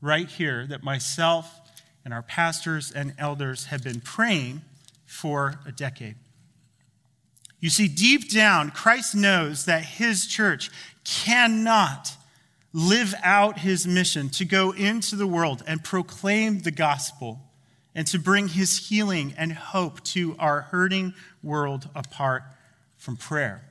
right 0.00 0.28
here 0.28 0.66
that 0.66 0.82
myself 0.82 1.60
and 2.04 2.14
our 2.14 2.22
pastors 2.22 2.90
and 2.90 3.14
elders 3.18 3.66
have 3.66 3.84
been 3.84 4.00
praying 4.00 4.62
for 5.04 5.60
a 5.66 5.72
decade. 5.72 6.16
You 7.60 7.68
see, 7.68 7.88
deep 7.88 8.30
down, 8.30 8.70
Christ 8.70 9.14
knows 9.14 9.66
that 9.66 9.84
his 9.84 10.26
church 10.26 10.70
cannot 11.04 12.16
live 12.72 13.14
out 13.22 13.58
his 13.58 13.86
mission 13.86 14.28
to 14.30 14.44
go 14.44 14.70
into 14.72 15.16
the 15.16 15.26
world 15.26 15.62
and 15.66 15.84
proclaim 15.84 16.60
the 16.60 16.70
gospel 16.70 17.40
and 17.94 18.06
to 18.06 18.18
bring 18.18 18.48
his 18.48 18.88
healing 18.88 19.34
and 19.36 19.52
hope 19.52 20.02
to 20.04 20.36
our 20.38 20.62
hurting 20.62 21.12
world 21.42 21.88
apart 21.94 22.42
from 22.96 23.16
prayer. 23.16 23.62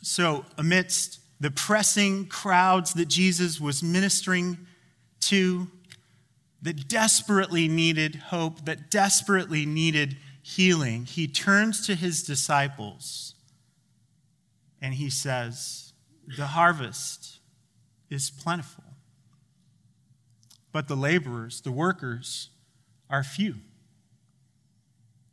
So, 0.00 0.44
amidst 0.56 1.18
the 1.40 1.50
pressing 1.50 2.26
crowds 2.26 2.94
that 2.94 3.08
Jesus 3.08 3.60
was 3.60 3.82
ministering 3.82 4.58
to, 5.22 5.68
that 6.62 6.88
desperately 6.88 7.68
needed 7.68 8.16
hope, 8.16 8.64
that 8.64 8.90
desperately 8.90 9.66
needed 9.66 10.16
healing, 10.48 11.04
he 11.04 11.28
turns 11.28 11.86
to 11.86 11.94
his 11.94 12.22
disciples 12.22 13.34
and 14.80 14.94
he 14.94 15.10
says, 15.10 15.92
The 16.38 16.46
harvest 16.46 17.40
is 18.08 18.30
plentiful, 18.30 18.84
but 20.72 20.88
the 20.88 20.96
laborers, 20.96 21.60
the 21.60 21.72
workers, 21.72 22.48
are 23.10 23.22
few. 23.22 23.56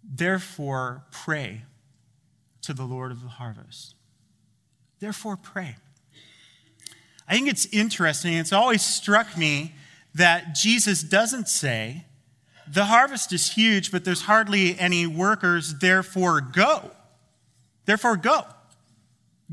Therefore, 0.04 1.06
pray 1.12 1.64
to 2.64 2.74
the 2.74 2.84
Lord 2.84 3.12
of 3.12 3.22
the 3.22 3.30
harvest. 3.30 3.96
Therefore, 5.00 5.38
pray. 5.38 5.78
I 7.28 7.36
think 7.36 7.48
it's 7.48 7.68
interesting. 7.68 8.34
It's 8.34 8.54
always 8.54 8.82
struck 8.82 9.38
me 9.38 9.76
that 10.14 10.56
Jesus 10.56 11.02
doesn't 11.04 11.48
say, 11.48 12.06
the 12.68 12.86
harvest 12.86 13.32
is 13.34 13.52
huge, 13.52 13.92
but 13.92 14.06
there's 14.06 14.22
hardly 14.22 14.78
any 14.80 15.06
workers, 15.06 15.76
therefore 15.76 16.42
go. 16.42 16.92
Therefore 17.86 18.18
go. 18.18 18.46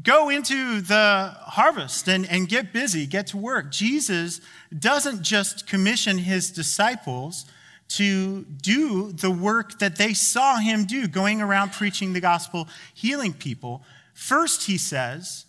Go 0.03 0.31
into 0.31 0.81
the 0.81 1.35
harvest 1.41 2.09
and, 2.09 2.29
and 2.29 2.49
get 2.49 2.73
busy, 2.73 3.07
get 3.07 3.27
to 3.29 3.37
work. 3.37 3.71
Jesus 3.71 4.41
doesn't 4.77 5.23
just 5.23 5.67
commission 5.67 6.17
his 6.17 6.51
disciples 6.51 7.45
to 7.89 8.45
do 8.45 9.13
the 9.13 9.31
work 9.31 9.79
that 9.81 9.97
they 9.97 10.15
saw 10.15 10.57
him 10.57 10.87
do, 10.87 11.07
going 11.07 11.43
around 11.43 11.73
preaching 11.73 12.15
the 12.15 12.21
gospel, 12.21 12.69
healing 12.95 13.35
people. 13.35 13.85
First, 14.15 14.65
he 14.65 14.79
says, 14.79 15.45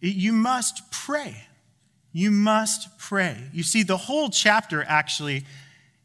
you 0.00 0.32
must 0.32 0.90
pray. 0.90 1.48
You 2.12 2.30
must 2.30 2.98
pray. 2.98 3.36
You 3.52 3.62
see, 3.62 3.82
the 3.82 3.96
whole 3.96 4.30
chapter 4.30 4.82
actually 4.88 5.44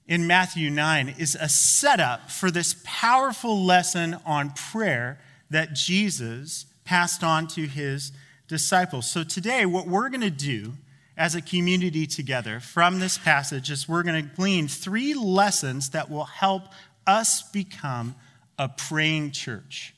in 0.07 0.25
Matthew 0.25 0.69
9 0.69 1.15
is 1.17 1.35
a 1.39 1.49
setup 1.49 2.31
for 2.31 2.49
this 2.49 2.75
powerful 2.83 3.63
lesson 3.63 4.17
on 4.25 4.51
prayer 4.51 5.19
that 5.49 5.73
Jesus 5.73 6.65
passed 6.85 7.23
on 7.23 7.47
to 7.47 7.67
his 7.67 8.11
disciples. 8.47 9.09
So 9.09 9.23
today, 9.23 9.65
what 9.65 9.87
we're 9.87 10.09
going 10.09 10.21
to 10.21 10.29
do 10.29 10.73
as 11.17 11.35
a 11.35 11.41
community 11.41 12.07
together 12.07 12.59
from 12.59 12.99
this 12.99 13.17
passage 13.17 13.69
is 13.69 13.89
we're 13.89 14.03
going 14.03 14.23
to 14.29 14.35
glean 14.35 14.67
three 14.67 15.13
lessons 15.13 15.89
that 15.89 16.09
will 16.09 16.25
help 16.25 16.63
us 17.05 17.41
become 17.51 18.15
a 18.57 18.69
praying 18.69 19.31
church, 19.31 19.93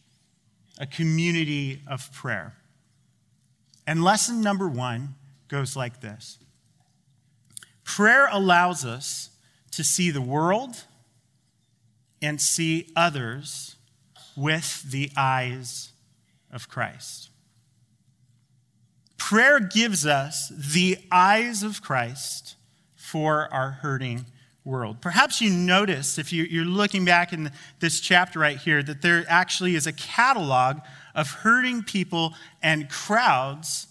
a 0.79 0.87
community 0.87 1.81
of 1.87 2.11
prayer. 2.13 2.55
And 3.85 4.03
lesson 4.03 4.41
number 4.41 4.67
one 4.67 5.15
goes 5.47 5.75
like 5.75 6.01
this 6.01 6.39
Prayer 7.83 8.27
allows 8.31 8.85
us 8.85 9.29
to 9.71 9.83
see 9.83 10.11
the 10.11 10.21
world 10.21 10.83
and 12.21 12.41
see 12.41 12.91
others 12.95 13.75
with 14.35 14.89
the 14.89 15.11
eyes 15.15 15.91
of 16.51 16.69
Christ. 16.69 17.29
Prayer 19.17 19.59
gives 19.59 20.05
us 20.05 20.49
the 20.49 20.97
eyes 21.11 21.61
of 21.61 21.81
Christ 21.81 22.55
for 22.95 23.53
our 23.53 23.71
hurting 23.71 24.25
world. 24.63 25.01
Perhaps 25.01 25.41
you 25.41 25.49
noticed, 25.49 26.19
if 26.19 26.31
you're 26.31 26.65
looking 26.65 27.05
back 27.05 27.33
in 27.33 27.51
this 27.79 27.99
chapter 27.99 28.39
right 28.39 28.57
here, 28.57 28.81
that 28.83 29.01
there 29.01 29.25
actually 29.27 29.75
is 29.75 29.87
a 29.87 29.93
catalog 29.93 30.79
of 31.15 31.29
hurting 31.29 31.83
people 31.83 32.33
and 32.61 32.89
crowds 32.89 33.87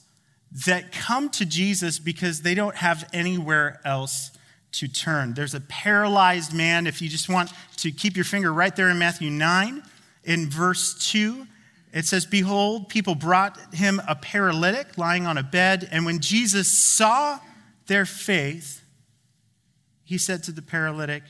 that 0.66 0.92
come 0.92 1.28
to 1.30 1.44
Jesus 1.44 1.98
because 1.98 2.42
they 2.42 2.54
don't 2.54 2.76
have 2.76 3.08
anywhere 3.12 3.80
else 3.84 4.30
to 4.72 4.88
turn. 4.88 5.34
There's 5.34 5.54
a 5.54 5.60
paralyzed 5.60 6.52
man. 6.52 6.86
If 6.86 7.00
you 7.00 7.08
just 7.08 7.28
want 7.28 7.52
to 7.78 7.90
keep 7.90 8.16
your 8.16 8.24
finger 8.24 8.52
right 8.52 8.74
there 8.74 8.90
in 8.90 8.98
Matthew 8.98 9.30
9, 9.30 9.82
in 10.24 10.50
verse 10.50 10.94
2, 11.10 11.46
it 11.92 12.04
says, 12.04 12.26
Behold, 12.26 12.88
people 12.88 13.14
brought 13.14 13.58
him 13.74 14.00
a 14.06 14.14
paralytic 14.14 14.98
lying 14.98 15.26
on 15.26 15.38
a 15.38 15.42
bed. 15.42 15.88
And 15.90 16.04
when 16.04 16.20
Jesus 16.20 16.78
saw 16.78 17.38
their 17.86 18.04
faith, 18.04 18.82
he 20.04 20.18
said 20.18 20.42
to 20.44 20.52
the 20.52 20.62
paralytic, 20.62 21.22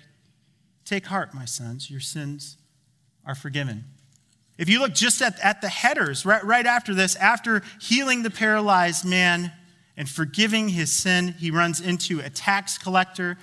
Take 0.85 1.07
heart, 1.07 1.35
my 1.35 1.45
sons, 1.45 1.91
your 1.91 2.01
sins 2.01 2.57
are 3.25 3.35
forgiven. 3.35 3.85
If 4.57 4.69
you 4.69 4.81
look 4.81 4.95
just 4.95 5.23
at, 5.23 5.39
at 5.41 5.61
the 5.61 5.69
headers, 5.69 6.27
right, 6.27 6.45
right 6.45 6.67
after 6.67 6.93
this, 6.93 7.15
after 7.17 7.63
healing 7.81 8.23
the 8.23 8.31
paralyzed 8.31 9.05
man 9.05 9.53
and 9.99 10.09
forgiving 10.09 10.69
his 10.69 10.93
sin, 10.93 11.35
he 11.41 11.51
runs 11.51 11.81
into 11.81 12.21
a 12.21 12.31
tax 12.31 12.79
collector 12.79 13.37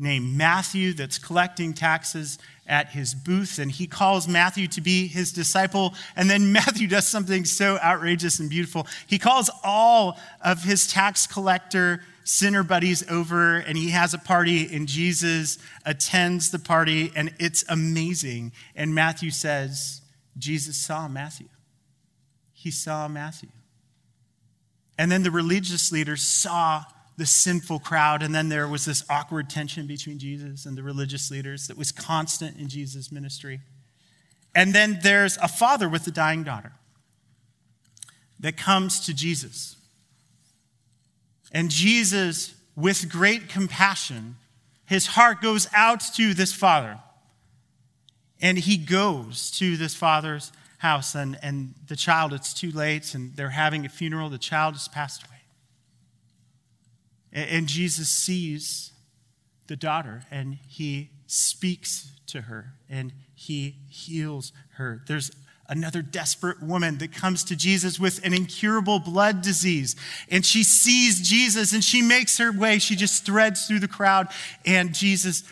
named 0.00 0.36
Matthew 0.36 0.92
that's 0.92 1.16
collecting 1.16 1.72
taxes 1.72 2.38
at 2.66 2.88
his 2.88 3.14
booth. 3.14 3.60
And 3.60 3.70
he 3.70 3.86
calls 3.86 4.26
Matthew 4.26 4.66
to 4.66 4.80
be 4.80 5.06
his 5.06 5.32
disciple. 5.32 5.94
And 6.16 6.28
then 6.28 6.50
Matthew 6.52 6.88
does 6.88 7.06
something 7.06 7.44
so 7.44 7.78
outrageous 7.78 8.40
and 8.40 8.50
beautiful. 8.50 8.88
He 9.06 9.20
calls 9.20 9.48
all 9.62 10.18
of 10.44 10.64
his 10.64 10.88
tax 10.88 11.24
collector 11.24 12.02
sinner 12.24 12.64
buddies 12.64 13.08
over 13.08 13.58
and 13.58 13.78
he 13.78 13.90
has 13.90 14.12
a 14.12 14.18
party 14.18 14.74
and 14.74 14.88
Jesus 14.88 15.56
attends 15.84 16.50
the 16.50 16.58
party 16.58 17.12
and 17.14 17.32
it's 17.38 17.64
amazing. 17.68 18.50
And 18.74 18.92
Matthew 18.92 19.30
says, 19.30 20.00
Jesus 20.36 20.76
saw 20.76 21.06
Matthew. 21.06 21.46
He 22.52 22.72
saw 22.72 23.06
Matthew. 23.06 23.50
And 24.98 25.10
then 25.10 25.22
the 25.22 25.30
religious 25.30 25.92
leaders 25.92 26.22
saw 26.22 26.84
the 27.16 27.26
sinful 27.26 27.80
crowd, 27.80 28.22
and 28.22 28.34
then 28.34 28.48
there 28.48 28.68
was 28.68 28.84
this 28.84 29.04
awkward 29.08 29.48
tension 29.48 29.86
between 29.86 30.18
Jesus 30.18 30.66
and 30.66 30.76
the 30.76 30.82
religious 30.82 31.30
leaders 31.30 31.66
that 31.66 31.78
was 31.78 31.90
constant 31.90 32.58
in 32.58 32.68
Jesus' 32.68 33.10
ministry. 33.10 33.60
And 34.54 34.74
then 34.74 35.00
there's 35.02 35.36
a 35.38 35.48
father 35.48 35.88
with 35.88 36.06
a 36.06 36.10
dying 36.10 36.44
daughter 36.44 36.72
that 38.40 38.56
comes 38.56 39.00
to 39.06 39.14
Jesus. 39.14 39.76
And 41.52 41.70
Jesus, 41.70 42.54
with 42.74 43.10
great 43.10 43.48
compassion, 43.48 44.36
his 44.86 45.08
heart 45.08 45.40
goes 45.40 45.68
out 45.74 46.00
to 46.14 46.34
this 46.34 46.52
father 46.52 46.98
and 48.40 48.58
he 48.58 48.76
goes 48.76 49.50
to 49.52 49.76
this 49.76 49.94
father's 49.94 50.52
house, 50.78 51.14
and, 51.14 51.38
and 51.42 51.74
the 51.88 51.96
child, 51.96 52.32
it's 52.32 52.52
too 52.52 52.70
late, 52.70 53.14
and 53.14 53.34
they're 53.36 53.50
having 53.50 53.84
a 53.86 53.88
funeral. 53.88 54.28
The 54.28 54.38
child 54.38 54.74
has 54.74 54.88
passed 54.88 55.24
away. 55.24 55.40
And, 57.32 57.50
and 57.50 57.66
Jesus 57.66 58.08
sees 58.08 58.92
the 59.66 59.76
daughter, 59.76 60.24
and 60.30 60.58
he 60.68 61.10
speaks 61.26 62.12
to 62.28 62.42
her, 62.42 62.74
and 62.88 63.12
he 63.34 63.76
heals 63.88 64.52
her. 64.74 65.02
There's 65.06 65.30
another 65.68 66.02
desperate 66.02 66.62
woman 66.62 66.98
that 66.98 67.12
comes 67.12 67.44
to 67.44 67.56
Jesus 67.56 67.98
with 67.98 68.24
an 68.24 68.32
incurable 68.32 68.98
blood 68.98 69.42
disease. 69.42 69.96
And 70.30 70.44
she 70.44 70.62
sees 70.62 71.28
Jesus 71.28 71.72
and 71.72 71.82
she 71.82 72.02
makes 72.02 72.38
her 72.38 72.52
way. 72.52 72.78
She 72.78 72.94
just 72.94 73.26
threads 73.26 73.66
through 73.66 73.80
the 73.80 73.88
crowd. 73.88 74.28
And 74.64 74.94
Jesus, 74.94 75.42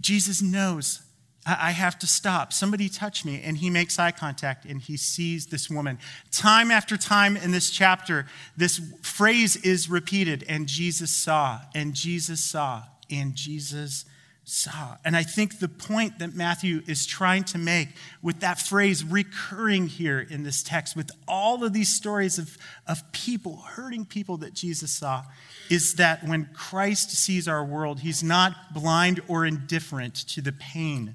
Jesus 0.00 0.40
knows 0.40 1.03
I 1.46 1.72
have 1.72 1.98
to 1.98 2.06
stop. 2.06 2.52
Somebody 2.52 2.88
touch 2.88 3.24
me. 3.24 3.42
And 3.44 3.58
he 3.58 3.68
makes 3.70 3.98
eye 3.98 4.12
contact 4.12 4.64
and 4.64 4.80
he 4.80 4.96
sees 4.96 5.46
this 5.46 5.68
woman. 5.68 5.98
Time 6.30 6.70
after 6.70 6.96
time 6.96 7.36
in 7.36 7.50
this 7.50 7.70
chapter, 7.70 8.26
this 8.56 8.80
phrase 9.02 9.56
is 9.56 9.90
repeated 9.90 10.44
and 10.48 10.66
Jesus 10.66 11.10
saw, 11.10 11.60
and 11.74 11.94
Jesus 11.94 12.42
saw, 12.42 12.84
and 13.10 13.34
Jesus 13.34 14.06
saw. 14.44 14.96
And 15.04 15.16
I 15.16 15.22
think 15.22 15.58
the 15.58 15.68
point 15.68 16.18
that 16.18 16.34
Matthew 16.34 16.82
is 16.86 17.06
trying 17.06 17.44
to 17.44 17.58
make 17.58 17.88
with 18.22 18.40
that 18.40 18.60
phrase 18.60 19.02
recurring 19.02 19.86
here 19.86 20.20
in 20.20 20.42
this 20.42 20.62
text, 20.62 20.96
with 20.96 21.10
all 21.26 21.64
of 21.64 21.72
these 21.72 21.94
stories 21.94 22.38
of, 22.38 22.56
of 22.86 23.10
people, 23.12 23.56
hurting 23.56 24.04
people 24.04 24.36
that 24.38 24.54
Jesus 24.54 24.90
saw, 24.90 25.24
is 25.70 25.94
that 25.94 26.24
when 26.24 26.50
Christ 26.52 27.10
sees 27.10 27.48
our 27.48 27.64
world, 27.64 28.00
he's 28.00 28.22
not 28.22 28.74
blind 28.74 29.20
or 29.28 29.46
indifferent 29.46 30.14
to 30.28 30.42
the 30.42 30.52
pain, 30.52 31.14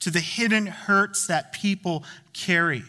to 0.00 0.10
the 0.10 0.20
hidden 0.20 0.66
hurts 0.66 1.26
that 1.26 1.52
people 1.52 2.04
carry, 2.32 2.82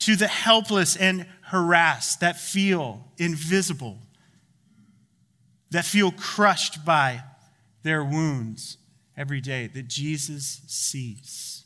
to 0.00 0.16
the 0.16 0.28
helpless 0.28 0.96
and 0.96 1.26
harassed 1.42 2.20
that 2.20 2.38
feel 2.38 3.04
invisible, 3.18 3.98
that 5.70 5.84
feel 5.84 6.10
crushed 6.12 6.84
by 6.84 7.22
their 7.82 8.04
wounds 8.04 8.78
every 9.16 9.40
day 9.40 9.66
that 9.66 9.88
Jesus 9.88 10.62
sees 10.66 11.64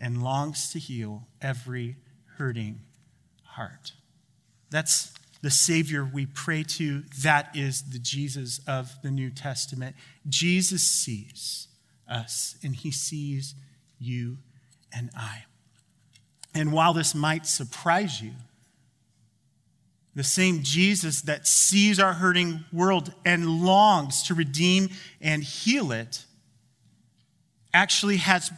and 0.00 0.22
longs 0.22 0.72
to 0.72 0.78
heal 0.78 1.26
every 1.40 1.96
hurting 2.36 2.80
heart. 3.44 3.92
That's 4.70 5.12
the 5.42 5.50
Savior 5.50 6.04
we 6.04 6.26
pray 6.26 6.62
to. 6.64 7.02
That 7.22 7.54
is 7.54 7.90
the 7.90 7.98
Jesus 7.98 8.60
of 8.66 8.90
the 9.02 9.10
New 9.10 9.30
Testament. 9.30 9.96
Jesus 10.28 10.82
sees 10.82 11.67
us, 12.08 12.56
and 12.62 12.74
he 12.74 12.90
sees 12.90 13.54
you 13.98 14.38
and 14.94 15.10
I. 15.16 15.44
And 16.54 16.72
while 16.72 16.92
this 16.92 17.14
might 17.14 17.46
surprise 17.46 18.20
you, 18.20 18.32
the 20.14 20.24
same 20.24 20.62
Jesus 20.62 21.20
that 21.22 21.46
sees 21.46 22.00
our 22.00 22.14
hurting 22.14 22.64
world 22.72 23.12
and 23.24 23.62
longs 23.62 24.24
to 24.24 24.34
redeem 24.34 24.88
and 25.20 25.44
heal 25.44 25.92
it 25.92 26.24
actually 27.72 28.16
has 28.16 28.50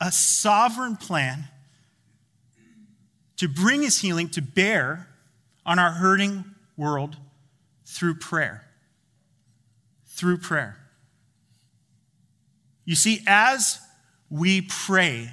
a 0.00 0.12
sovereign 0.12 0.96
plan 0.96 1.44
to 3.38 3.48
bring 3.48 3.82
his 3.82 4.00
healing 4.00 4.28
to 4.28 4.42
bear 4.42 5.08
on 5.64 5.78
our 5.78 5.92
hurting 5.92 6.44
world 6.76 7.16
through 7.86 8.16
prayer. 8.16 8.66
Through 10.06 10.38
prayer. 10.38 10.76
You 12.88 12.94
see, 12.94 13.22
as 13.26 13.80
we 14.30 14.62
pray 14.62 15.30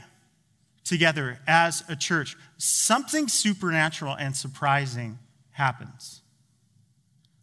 together 0.84 1.40
as 1.48 1.86
a 1.88 1.96
church, 1.96 2.36
something 2.58 3.30
supernatural 3.30 4.14
and 4.14 4.36
surprising 4.36 5.20
happens. 5.52 6.22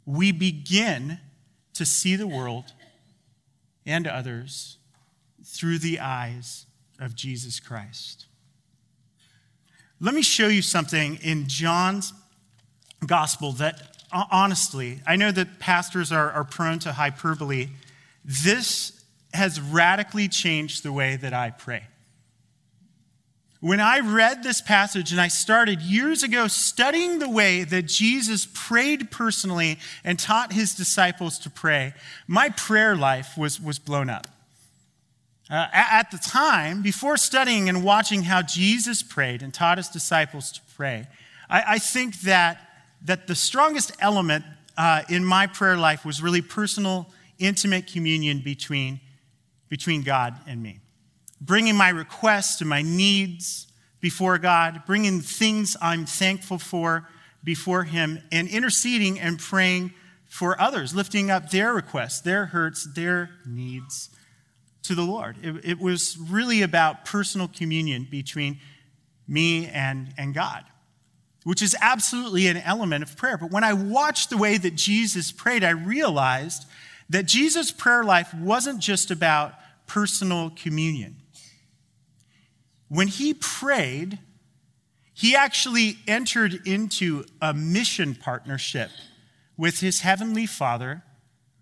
We 0.05 0.31
begin 0.31 1.19
to 1.73 1.87
see 1.87 2.17
the 2.17 2.27
world 2.27 2.75
and 3.87 4.07
others 4.07 4.77
through 5.47 5.79
the 5.79 5.99
eyes 5.99 6.67
of 7.01 7.15
Jesus 7.15 7.59
Christ. 7.59 8.27
Let 9.99 10.13
me 10.13 10.21
show 10.21 10.49
you 10.49 10.61
something 10.61 11.21
in 11.23 11.49
John's 11.49 12.13
gospel 13.07 13.53
that, 13.53 14.05
honestly, 14.13 15.01
I 15.07 15.17
know 15.17 15.33
that 15.33 15.59
pastors 15.59 16.13
are, 16.13 16.31
are 16.33 16.45
prone 16.45 16.81
to 16.81 16.93
hyperbole. 16.93 17.71
This 18.27 19.02
has 19.35 19.61
radically 19.61 20.29
changed 20.29 20.83
the 20.83 20.93
way 20.93 21.17
that 21.17 21.33
I 21.33 21.51
pray. 21.51 21.85
When 23.61 23.79
I 23.79 24.01
read 24.01 24.43
this 24.43 24.61
passage 24.61 25.13
and 25.13 25.21
I 25.21 25.29
started 25.29 25.81
years 25.81 26.25
ago 26.25 26.49
studying 26.49 27.21
the 27.21 27.29
way 27.29 27.63
that 27.63 27.87
Jesus 27.87 28.49
prayed 28.53 29.13
personally 29.13 29.79
and 30.03 30.19
taught 30.19 30.53
his 30.53 30.75
disciples 30.75 31.39
to 31.39 31.51
pray, 31.51 31.95
my 32.27 32.49
prayer 32.49 32.97
life 32.97 33.39
was, 33.39 33.61
was 33.61 33.79
blown 33.79 34.11
up. 34.11 34.27
Uh, 35.49 35.69
at 35.73 36.11
the 36.11 36.19
time, 36.19 36.83
before 36.83 37.17
studying 37.17 37.69
and 37.69 37.85
watching 37.85 38.23
how 38.23 38.43
Jesus 38.43 39.01
prayed 39.01 39.43
and 39.43 39.55
taught 39.55 39.79
his 39.79 39.89
disciples 39.89 40.51
to 40.51 40.61
pray, 40.75 41.07
I, 41.49 41.75
I 41.75 41.79
think 41.79 42.23
that, 42.23 42.59
that 43.05 43.29
the 43.29 43.37
strongest 43.37 43.93
element 44.01 44.45
uh, 44.77 45.03
in 45.09 45.25
my 45.25 45.47
prayer 45.47 45.77
life 45.77 46.05
was 46.05 46.21
really 46.21 46.43
personal, 46.43 47.11
intimate 47.39 47.87
communion 47.87 48.41
between, 48.41 48.99
between 49.73 50.03
God 50.03 50.35
and 50.47 50.63
me 50.63 50.83
bringing 51.43 51.75
my 51.75 51.89
requests 51.89 52.61
and 52.61 52.71
my 52.71 52.83
needs 52.83 53.67
before 54.01 54.39
God, 54.39 54.83
bringing 54.87 55.21
things 55.21 55.77
I'm 55.81 56.07
thankful 56.07 56.59
for 56.59 57.09
before 57.43 57.85
Him, 57.85 58.21
and 58.31 58.49
interceding 58.49 59.19
and 59.19 59.39
praying 59.39 59.93
for 60.29 60.61
others, 60.61 60.95
lifting 60.95 61.31
up 61.31 61.51
their 61.51 61.73
requests, 61.73 62.21
their 62.21 62.47
hurts, 62.47 62.87
their 62.95 63.31
needs 63.45 64.11
to 64.85 64.95
the 64.95 65.03
Lord. 65.03 65.37
It, 65.43 65.65
it 65.65 65.81
was 65.81 66.17
really 66.17 66.63
about 66.63 67.05
personal 67.05 67.49
communion 67.49 68.07
between 68.11 68.61
me 69.27 69.67
and, 69.67 70.15
and 70.17 70.35
God, 70.35 70.65
which 71.45 71.63
is 71.63 71.75
absolutely 71.81 72.47
an 72.47 72.59
element 72.59 73.03
of 73.03 73.17
prayer. 73.17 73.37
But 73.37 73.51
when 73.51 73.65
I 73.65 73.73
watched 73.73 74.31
the 74.31 74.39
way 74.39 74.59
that 74.59 74.77
Jesus 74.77 75.33
prayed, 75.33 75.65
I 75.65 75.71
realized 75.71 76.67
that 77.11 77.27
Jesus' 77.27 77.73
prayer 77.73 78.05
life 78.05 78.33
wasn't 78.33 78.81
just 78.81 79.11
about 79.11 79.55
personal 79.87 80.51
communion. 80.51 81.17
When 82.89 83.09
he 83.09 83.35
prayed, 83.35 84.19
he 85.15 85.37
actually 85.37 85.99
entered 86.07 86.67
into 86.67 87.25
a 87.41 87.55
mission 87.55 88.15
partnership 88.15 88.91
with 89.57 89.81
his 89.81 90.01
heavenly 90.01 90.47
Father, 90.47 91.03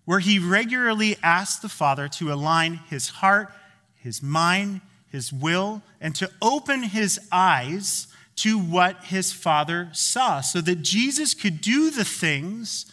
where 0.05 0.21
he 0.21 0.39
regularly 0.39 1.17
asked 1.23 1.63
the 1.63 1.69
Father 1.69 2.09
to 2.09 2.33
align 2.33 2.75
his 2.89 3.09
heart, 3.09 3.53
his 3.95 4.23
mind, 4.23 4.81
his 5.09 5.33
will, 5.33 5.83
and 6.01 6.15
to 6.17 6.31
open 6.41 6.83
his 6.83 7.21
eyes 7.31 8.07
to 8.37 8.59
what 8.59 9.05
his 9.05 9.33
Father 9.33 9.91
saw, 9.93 10.41
so 10.41 10.61
that 10.61 10.83
Jesus 10.83 11.35
could 11.35 11.61
do 11.61 11.91
the 11.91 12.05
things 12.05 12.91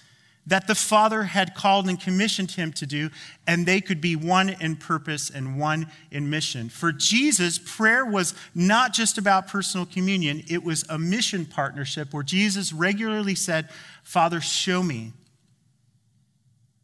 that 0.48 0.66
the 0.66 0.76
Father 0.76 1.24
had 1.24 1.54
called 1.54 1.88
and 1.88 2.00
commissioned 2.00 2.52
him 2.52 2.72
to 2.72 2.86
do, 2.86 3.10
and 3.46 3.66
they 3.66 3.82
could 3.82 4.00
be 4.00 4.16
one 4.16 4.50
in 4.50 4.78
purpose 4.78 5.30
and 5.30 5.60
one 5.60 5.88
in 6.10 6.30
mission. 6.30 6.70
For 6.70 6.92
Jesus, 6.92 7.60
prayer 7.60 8.06
was 8.06 8.34
not 8.56 8.94
just 8.94 9.18
about 9.18 9.48
personal 9.48 9.86
communion, 9.86 10.44
it 10.48 10.64
was 10.64 10.86
a 10.90 10.98
mission 10.98 11.46
partnership 11.46 12.14
where 12.14 12.24
Jesus 12.24 12.72
regularly 12.72 13.36
said, 13.36 13.70
Father, 14.04 14.40
show 14.40 14.82
me. 14.82 15.12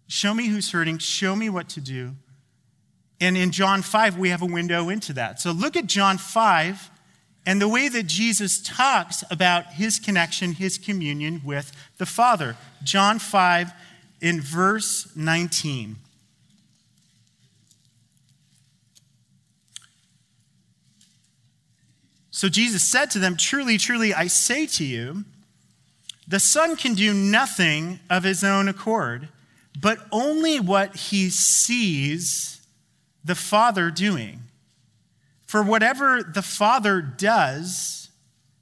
Show 0.07 0.33
me 0.33 0.47
who's 0.47 0.71
hurting, 0.71 0.97
show 0.97 1.35
me 1.35 1.49
what 1.49 1.69
to 1.69 1.81
do. 1.81 2.15
And 3.21 3.37
in 3.37 3.51
John 3.51 3.81
5, 3.81 4.17
we 4.17 4.29
have 4.29 4.41
a 4.41 4.45
window 4.45 4.89
into 4.89 5.13
that. 5.13 5.39
So 5.39 5.51
look 5.51 5.77
at 5.77 5.87
John 5.87 6.17
5 6.17 6.91
and 7.45 7.61
the 7.61 7.67
way 7.67 7.89
that 7.89 8.07
Jesus 8.07 8.61
talks 8.61 9.23
about 9.29 9.73
his 9.73 9.99
connection, 9.99 10.53
his 10.53 10.77
communion 10.77 11.41
with 11.43 11.71
the 11.97 12.05
Father. 12.05 12.55
John 12.83 13.19
5 13.19 13.71
in 14.21 14.39
verse 14.39 15.09
19. 15.15 15.97
So 22.31 22.49
Jesus 22.49 22.83
said 22.83 23.11
to 23.11 23.19
them, 23.19 23.37
Truly, 23.37 23.77
truly, 23.77 24.13
I 24.13 24.27
say 24.27 24.65
to 24.67 24.83
you, 24.83 25.25
the 26.27 26.39
Son 26.39 26.75
can 26.75 26.93
do 26.93 27.13
nothing 27.13 27.99
of 28.09 28.23
his 28.23 28.43
own 28.43 28.67
accord, 28.69 29.27
but 29.79 29.99
only 30.11 30.59
what 30.59 30.95
he 30.95 31.29
sees 31.29 32.65
the 33.23 33.35
Father 33.35 33.91
doing. 33.91 34.41
For 35.53 35.61
whatever 35.61 36.23
the 36.23 36.41
Father 36.41 36.99
does, 36.99 38.09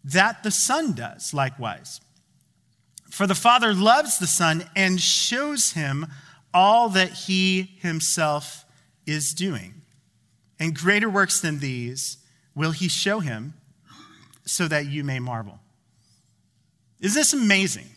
that 0.04 0.44
the 0.44 0.52
Son 0.52 0.92
does 0.92 1.34
likewise. 1.34 2.02
For 3.10 3.26
the 3.26 3.34
Father 3.34 3.74
loves 3.74 4.20
the 4.20 4.28
Son 4.28 4.66
and 4.76 5.00
shows 5.00 5.72
him 5.72 6.08
all 6.54 6.90
that 6.90 7.14
he 7.14 7.78
himself 7.80 8.66
is 9.06 9.34
doing. 9.34 9.76
And 10.60 10.76
greater 10.76 11.10
works 11.10 11.40
than 11.40 11.60
these 11.60 12.18
will 12.56 12.72
he 12.72 12.90
show 12.90 13.22
him, 13.22 13.54
so 14.44 14.68
that 14.68 14.86
you 14.88 15.06
may 15.06 15.20
marvel. 15.20 15.62
Is 17.00 17.14
this 17.14 17.32
amazing? 17.32 17.88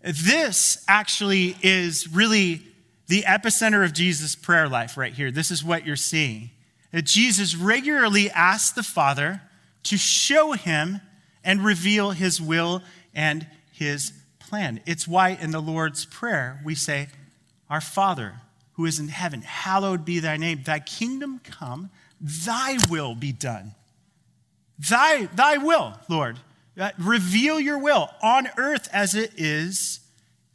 This 0.00 0.84
actually 0.86 1.56
is 1.60 2.06
really 2.06 2.62
the 3.08 3.22
epicenter 3.22 3.84
of 3.84 3.94
Jesus' 3.94 4.36
prayer 4.36 4.68
life 4.68 4.96
right 4.96 5.12
here. 5.12 5.32
This 5.32 5.50
is 5.50 5.64
what 5.64 5.84
you're 5.84 5.96
seeing. 5.96 6.50
That 6.92 7.04
Jesus 7.04 7.54
regularly 7.54 8.30
asks 8.30 8.72
the 8.72 8.82
Father 8.82 9.42
to 9.84 9.96
show 9.96 10.52
him 10.52 11.00
and 11.44 11.64
reveal 11.64 12.10
his 12.10 12.40
will 12.40 12.82
and 13.14 13.46
his 13.72 14.12
plan. 14.38 14.80
It's 14.86 15.06
why 15.06 15.30
in 15.30 15.52
the 15.52 15.60
Lord's 15.60 16.04
Prayer 16.04 16.60
we 16.64 16.74
say, 16.74 17.08
Our 17.68 17.80
Father 17.80 18.34
who 18.80 18.86
is 18.86 18.98
in 18.98 19.08
heaven, 19.08 19.42
hallowed 19.42 20.06
be 20.06 20.20
thy 20.20 20.38
name. 20.38 20.62
Thy 20.64 20.80
kingdom 20.80 21.38
come, 21.44 21.90
thy 22.18 22.78
will 22.88 23.14
be 23.14 23.30
done. 23.30 23.74
Thy, 24.78 25.26
thy 25.26 25.58
will, 25.58 25.92
Lord. 26.08 26.38
Uh, 26.78 26.90
reveal 26.98 27.60
your 27.60 27.76
will 27.76 28.08
on 28.22 28.48
earth 28.56 28.88
as 28.90 29.14
it 29.14 29.32
is 29.36 30.00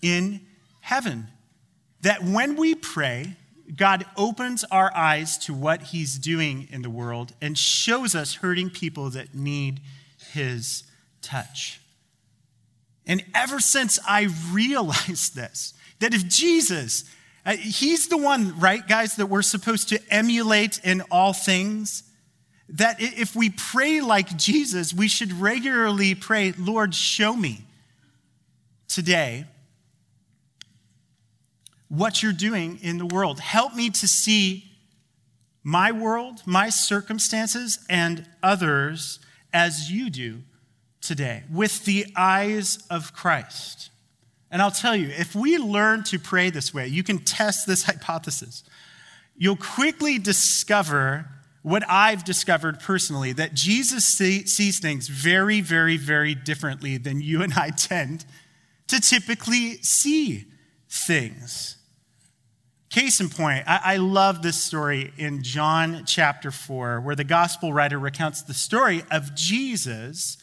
in 0.02 0.42
heaven. 0.82 1.28
That 2.02 2.24
when 2.24 2.56
we 2.56 2.74
pray, 2.74 3.36
God 3.74 4.06
opens 4.16 4.64
our 4.66 4.96
eyes 4.96 5.38
to 5.40 5.54
what 5.54 5.82
he's 5.84 6.18
doing 6.18 6.68
in 6.72 6.82
the 6.82 6.90
world 6.90 7.34
and 7.42 7.58
shows 7.58 8.14
us 8.14 8.36
hurting 8.36 8.70
people 8.70 9.10
that 9.12 9.34
need 9.34 9.82
his 10.34 10.84
touch. 11.22 11.82
And 13.08 13.24
ever 13.34 13.60
since 13.60 14.00
I 14.08 14.30
realized 14.52 15.36
this, 15.36 15.74
that 16.00 16.14
if 16.14 16.28
Jesus, 16.28 17.06
uh, 17.46 17.56
he's 17.56 18.08
the 18.08 18.18
one, 18.18 18.60
right, 18.60 18.88
guys, 18.88 19.16
that 19.16 19.28
we're 19.28 19.42
supposed 19.42 19.90
to 19.90 20.00
emulate 20.10 20.80
in 20.84 21.02
all 21.10 21.34
things, 21.34 22.04
that 22.70 23.00
if 23.00 23.36
we 23.36 23.50
pray 23.50 24.02
like 24.02 24.38
Jesus, 24.38 24.94
we 24.94 25.08
should 25.08 25.34
regularly 25.34 26.16
pray, 26.16 26.54
Lord, 26.58 26.96
show 26.96 27.36
me 27.36 27.66
today 28.88 29.46
what 31.90 32.24
you're 32.24 32.34
doing 32.34 32.80
in 32.82 32.98
the 32.98 33.06
world. 33.06 33.40
Help 33.40 33.76
me 33.76 33.90
to 33.90 34.08
see 34.08 34.72
my 35.64 35.92
world, 35.92 36.42
my 36.46 36.70
circumstances, 36.70 37.80
and 37.90 38.28
others 38.44 39.20
as 39.54 39.92
you 39.92 40.10
do 40.10 40.42
today 41.02 41.44
with 41.52 41.86
the 41.86 42.06
eyes 42.16 42.80
of 42.90 43.14
Christ. 43.14 43.90
And 44.52 44.62
I'll 44.62 44.72
tell 44.72 44.96
you, 44.96 45.08
if 45.10 45.36
we 45.36 45.58
learn 45.58 46.04
to 46.06 46.20
pray 46.20 46.50
this 46.50 46.74
way, 46.74 46.88
you 46.88 47.04
can 47.04 47.20
test 47.20 47.68
this 47.68 47.84
hypothesis. 47.86 48.64
You'll 49.36 49.58
quickly 49.58 50.18
discover 50.18 51.30
what 51.62 51.84
I've 51.90 52.24
discovered 52.24 52.80
personally 52.80 53.34
that 53.34 53.56
Jesus 53.56 54.06
see, 54.06 54.46
sees 54.46 54.80
things 54.80 55.08
very, 55.08 55.62
very, 55.62 55.98
very 55.98 56.36
differently 56.36 56.98
than 56.98 57.22
you 57.22 57.42
and 57.42 57.54
I 57.54 57.70
tend 57.76 58.24
to 58.88 59.02
typically 59.02 59.78
see 59.78 60.46
things. 60.96 61.78
Case 62.90 63.20
in 63.20 63.30
point, 63.30 63.66
I, 63.68 63.82
I 63.84 63.98
love 63.98 64.42
this 64.42 64.62
story 64.62 65.12
in 65.18 65.44
John 65.44 66.04
chapter 66.06 66.50
4, 66.50 67.02
where 67.02 67.16
the 67.16 67.24
gospel 67.24 67.74
writer 67.74 68.00
recounts 68.00 68.42
the 68.42 68.54
story 68.54 69.04
of 69.12 69.36
Jesus 69.36 70.38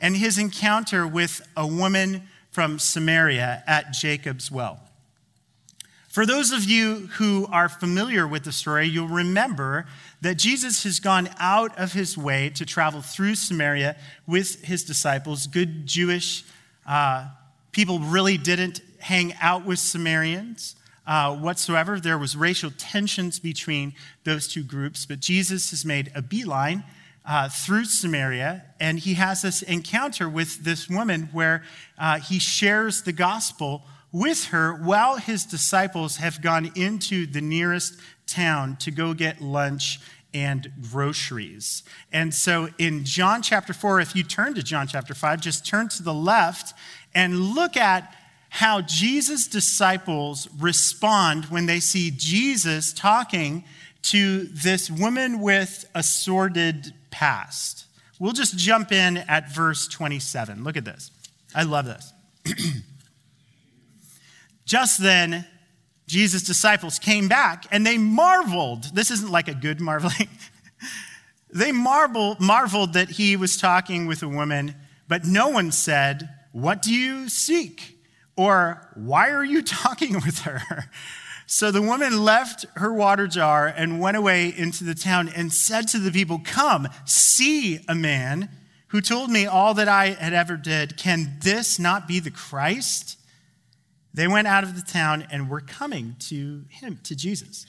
and 0.00 0.16
his 0.16 0.36
encounter 0.36 1.06
with 1.06 1.46
a 1.56 1.66
woman 1.66 2.24
from 2.50 2.78
Samaria 2.78 3.62
at 3.66 3.92
Jacob's 3.92 4.50
well. 4.50 4.80
For 6.08 6.26
those 6.26 6.50
of 6.50 6.64
you 6.64 7.08
who 7.14 7.46
are 7.50 7.68
familiar 7.68 8.26
with 8.26 8.44
the 8.44 8.52
story, 8.52 8.86
you'll 8.86 9.08
remember 9.08 9.86
that 10.20 10.34
Jesus 10.36 10.82
has 10.82 11.00
gone 11.00 11.30
out 11.38 11.78
of 11.78 11.92
his 11.92 12.18
way 12.18 12.50
to 12.50 12.66
travel 12.66 13.00
through 13.00 13.36
Samaria 13.36 13.96
with 14.26 14.62
his 14.62 14.84
disciples. 14.84 15.46
Good 15.46 15.86
Jewish 15.86 16.44
uh, 16.86 17.28
people 17.70 17.98
really 18.00 18.36
didn't 18.36 18.82
hang 19.02 19.34
out 19.40 19.64
with 19.64 19.78
Samaritans. 19.78 20.76
Uh, 21.04 21.34
whatsoever. 21.34 21.98
There 21.98 22.16
was 22.16 22.36
racial 22.36 22.70
tensions 22.70 23.40
between 23.40 23.92
those 24.22 24.46
two 24.46 24.62
groups, 24.62 25.04
but 25.04 25.18
Jesus 25.18 25.70
has 25.70 25.84
made 25.84 26.12
a 26.14 26.22
beeline 26.22 26.84
uh, 27.24 27.48
through 27.48 27.86
Samaria, 27.86 28.64
and 28.80 28.98
he 28.98 29.14
has 29.14 29.42
this 29.42 29.62
encounter 29.62 30.28
with 30.28 30.64
this 30.64 30.88
woman 30.88 31.28
where 31.32 31.64
uh, 31.98 32.18
he 32.18 32.38
shares 32.38 33.02
the 33.02 33.12
gospel 33.12 33.82
with 34.12 34.46
her 34.46 34.74
while 34.74 35.16
his 35.16 35.44
disciples 35.44 36.16
have 36.16 36.42
gone 36.42 36.70
into 36.74 37.26
the 37.26 37.40
nearest 37.40 37.94
town 38.26 38.76
to 38.76 38.90
go 38.90 39.14
get 39.14 39.40
lunch 39.40 40.00
and 40.34 40.72
groceries. 40.90 41.82
And 42.12 42.34
so 42.34 42.68
in 42.78 43.04
John 43.04 43.42
chapter 43.42 43.72
4, 43.72 44.00
if 44.00 44.16
you 44.16 44.22
turn 44.22 44.54
to 44.54 44.62
John 44.62 44.86
chapter 44.86 45.14
5, 45.14 45.40
just 45.40 45.66
turn 45.66 45.88
to 45.90 46.02
the 46.02 46.14
left 46.14 46.74
and 47.14 47.54
look 47.54 47.76
at 47.76 48.14
how 48.52 48.82
Jesus' 48.82 49.46
disciples 49.46 50.46
respond 50.58 51.46
when 51.46 51.64
they 51.64 51.80
see 51.80 52.10
Jesus 52.14 52.92
talking 52.92 53.64
to 54.02 54.44
this 54.44 54.90
woman 54.90 55.40
with 55.40 55.86
a 55.94 56.02
sordid 56.02 56.92
past. 57.10 57.86
We'll 58.18 58.34
just 58.34 58.58
jump 58.58 58.92
in 58.92 59.16
at 59.16 59.50
verse 59.50 59.88
27. 59.88 60.64
Look 60.64 60.76
at 60.76 60.84
this. 60.84 61.10
I 61.54 61.62
love 61.62 61.86
this. 61.86 62.12
Just 64.66 65.02
then, 65.02 65.46
Jesus' 66.06 66.42
disciples 66.42 66.98
came 66.98 67.28
back 67.28 67.64
and 67.70 67.86
they 67.86 67.96
marveled. 67.96 68.94
This 68.94 69.10
isn't 69.10 69.30
like 69.30 69.48
a 69.48 69.54
good 69.54 69.80
marveling. 69.80 70.28
they 71.50 71.72
marvel, 71.72 72.36
marveled 72.38 72.92
that 72.92 73.12
he 73.12 73.34
was 73.34 73.56
talking 73.56 74.06
with 74.06 74.22
a 74.22 74.28
woman, 74.28 74.74
but 75.08 75.24
no 75.24 75.48
one 75.48 75.72
said, 75.72 76.28
What 76.52 76.82
do 76.82 76.92
you 76.92 77.30
seek? 77.30 77.98
Or, 78.36 78.88
Why 78.94 79.30
are 79.30 79.44
you 79.44 79.62
talking 79.62 80.14
with 80.14 80.40
her? 80.40 80.88
So 81.46 81.70
the 81.70 81.82
woman 81.82 82.24
left 82.24 82.64
her 82.76 82.92
water 82.92 83.26
jar 83.26 83.66
and 83.66 84.00
went 84.00 84.16
away 84.16 84.48
into 84.56 84.84
the 84.84 84.94
town 84.94 85.28
and 85.28 85.52
said 85.52 85.86
to 85.88 85.98
the 85.98 86.10
people, 86.10 86.40
Come, 86.42 86.88
see 87.04 87.80
a 87.88 87.94
man 87.94 88.48
who 88.88 89.00
told 89.00 89.30
me 89.30 89.46
all 89.46 89.74
that 89.74 89.88
I 89.88 90.10
had 90.10 90.32
ever 90.32 90.56
did. 90.56 90.96
Can 90.96 91.38
this 91.42 91.78
not 91.78 92.08
be 92.08 92.20
the 92.20 92.30
Christ? 92.30 93.18
They 94.14 94.28
went 94.28 94.46
out 94.46 94.64
of 94.64 94.76
the 94.76 94.82
town 94.82 95.26
and 95.30 95.48
were 95.48 95.60
coming 95.60 96.16
to 96.20 96.64
him, 96.68 97.00
to 97.04 97.16
Jesus. 97.16 97.66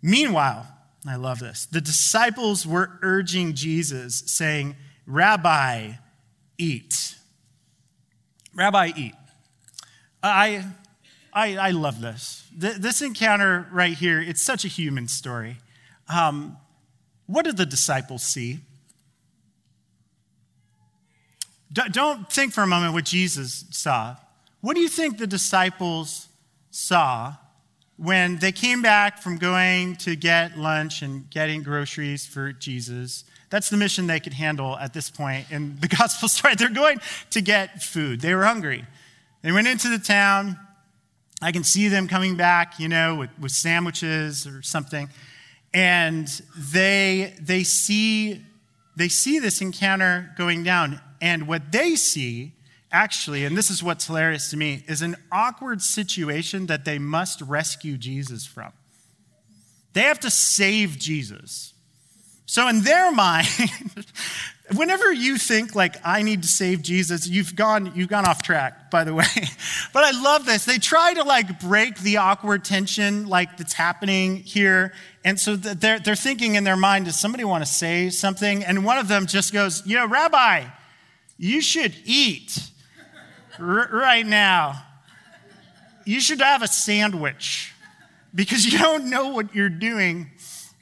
Meanwhile, 0.00 0.66
I 1.06 1.16
love 1.16 1.40
this, 1.40 1.66
the 1.66 1.80
disciples 1.80 2.66
were 2.66 2.98
urging 3.02 3.54
Jesus, 3.54 4.22
saying, 4.26 4.76
Rabbi, 5.06 5.92
eat. 6.58 7.16
Rabbi, 8.54 8.92
eat. 8.96 9.14
I, 10.22 10.64
I, 11.32 11.56
I 11.56 11.70
love 11.70 12.00
this. 12.00 12.44
This 12.56 13.02
encounter 13.02 13.66
right 13.72 13.94
here, 13.94 14.20
it's 14.20 14.42
such 14.42 14.64
a 14.64 14.68
human 14.68 15.08
story. 15.08 15.56
Um, 16.08 16.56
what 17.26 17.44
did 17.44 17.56
the 17.56 17.66
disciples 17.66 18.22
see? 18.22 18.60
Don't 21.72 22.30
think 22.30 22.52
for 22.52 22.62
a 22.62 22.66
moment 22.66 22.92
what 22.92 23.04
Jesus 23.04 23.64
saw. 23.70 24.16
What 24.60 24.74
do 24.74 24.80
you 24.80 24.88
think 24.88 25.16
the 25.16 25.26
disciples 25.26 26.28
saw 26.70 27.34
when 27.96 28.38
they 28.38 28.52
came 28.52 28.82
back 28.82 29.22
from 29.22 29.38
going 29.38 29.96
to 29.96 30.14
get 30.14 30.58
lunch 30.58 31.00
and 31.00 31.28
getting 31.30 31.62
groceries 31.62 32.26
for 32.26 32.52
Jesus? 32.52 33.24
That's 33.48 33.70
the 33.70 33.78
mission 33.78 34.06
they 34.06 34.20
could 34.20 34.34
handle 34.34 34.76
at 34.76 34.92
this 34.92 35.10
point 35.10 35.50
in 35.50 35.78
the 35.80 35.88
gospel 35.98 36.28
story. 36.28 36.54
They're 36.54 36.68
going 36.68 37.00
to 37.30 37.40
get 37.40 37.82
food. 37.82 38.20
They 38.20 38.34
were 38.34 38.44
hungry. 38.44 38.84
They 39.42 39.52
went 39.52 39.68
into 39.68 39.88
the 39.88 39.98
town. 39.98 40.58
I 41.40 41.52
can 41.52 41.64
see 41.64 41.88
them 41.88 42.08
coming 42.08 42.36
back, 42.36 42.78
you 42.78 42.88
know, 42.88 43.16
with, 43.16 43.30
with 43.40 43.52
sandwiches 43.52 44.46
or 44.46 44.62
something. 44.62 45.08
And 45.74 46.28
they, 46.56 47.34
they, 47.40 47.64
see, 47.64 48.42
they 48.96 49.08
see 49.08 49.38
this 49.38 49.60
encounter 49.60 50.32
going 50.38 50.62
down. 50.62 51.00
And 51.20 51.48
what 51.48 51.72
they 51.72 51.96
see 51.96 52.52
actually, 52.92 53.44
and 53.44 53.56
this 53.56 53.70
is 53.70 53.82
what's 53.82 54.06
hilarious 54.06 54.50
to 54.50 54.56
me, 54.56 54.84
is 54.86 55.02
an 55.02 55.16
awkward 55.32 55.80
situation 55.80 56.66
that 56.66 56.84
they 56.84 56.98
must 56.98 57.40
rescue 57.40 57.96
Jesus 57.96 58.46
from. 58.46 58.72
They 59.94 60.02
have 60.02 60.20
to 60.20 60.30
save 60.30 60.98
Jesus. 60.98 61.72
So, 62.46 62.68
in 62.68 62.82
their 62.82 63.10
mind, 63.14 63.48
whenever 64.76 65.12
you 65.12 65.38
think 65.38 65.74
like 65.74 65.96
I 66.04 66.22
need 66.22 66.42
to 66.42 66.48
save 66.48 66.82
Jesus, 66.82 67.26
you've 67.26 67.56
gone 67.56 67.92
you've 67.94 68.08
gone 68.08 68.26
off 68.26 68.42
track, 68.42 68.90
by 68.90 69.04
the 69.04 69.14
way. 69.14 69.24
but 69.92 70.04
I 70.04 70.10
love 70.10 70.46
this. 70.46 70.64
They 70.64 70.78
try 70.78 71.14
to 71.14 71.24
like 71.24 71.60
break 71.60 71.98
the 71.98 72.18
awkward 72.18 72.64
tension 72.64 73.26
like 73.26 73.56
that's 73.56 73.72
happening 73.72 74.36
here. 74.36 74.92
And 75.24 75.38
so 75.38 75.56
they're, 75.56 75.98
they're 76.00 76.16
thinking 76.16 76.56
in 76.56 76.64
their 76.64 76.76
mind, 76.76 77.04
does 77.06 77.18
somebody 77.18 77.44
want 77.44 77.64
to 77.64 77.72
say 77.72 78.10
something? 78.10 78.64
And 78.64 78.84
one 78.84 78.98
of 78.98 79.08
them 79.08 79.26
just 79.26 79.52
goes, 79.52 79.86
you 79.86 79.96
know, 79.96 80.06
Rabbi, 80.06 80.64
you 81.38 81.60
should 81.60 81.94
eat 82.04 82.70
r- 83.58 83.88
right 83.92 84.26
now, 84.26 84.82
you 86.04 86.20
should 86.20 86.40
have 86.40 86.62
a 86.62 86.68
sandwich 86.68 87.72
because 88.34 88.64
you 88.64 88.78
don't 88.78 89.10
know 89.10 89.28
what 89.28 89.54
you're 89.54 89.68
doing 89.68 90.30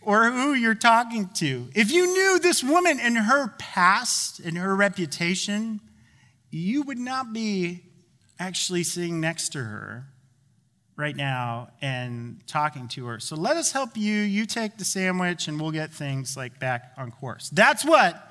or 0.03 0.31
who 0.31 0.55
you're 0.55 0.75
talking 0.75 1.29
to. 1.35 1.69
If 1.75 1.91
you 1.91 2.07
knew 2.07 2.39
this 2.39 2.63
woman 2.63 2.99
and 3.01 3.17
her 3.19 3.49
past 3.59 4.41
and 4.41 4.57
her 4.57 4.75
reputation, 4.75 5.81
you 6.51 6.83
would 6.83 6.99
not 6.99 7.33
be 7.33 7.83
actually 8.39 8.83
sitting 8.83 9.21
next 9.21 9.51
to 9.51 9.59
her 9.59 10.07
right 10.97 11.17
now 11.17 11.69
and 11.81 12.41
talking 12.47 12.89
to 12.89 13.07
her. 13.07 13.21
So 13.21 13.37
let 13.37 13.57
us 13.57 13.73
help 13.73 13.97
you. 13.97 14.15
You 14.15 14.47
take 14.47 14.77
the 14.77 14.85
sandwich 14.85 15.49
and 15.49 15.61
we'll 15.61 15.71
get 15.71 15.93
things 15.93 16.37
like 16.37 16.59
back 16.59 16.93
on 16.97 17.11
course. 17.11 17.49
That's 17.51 17.85
what 17.85 18.31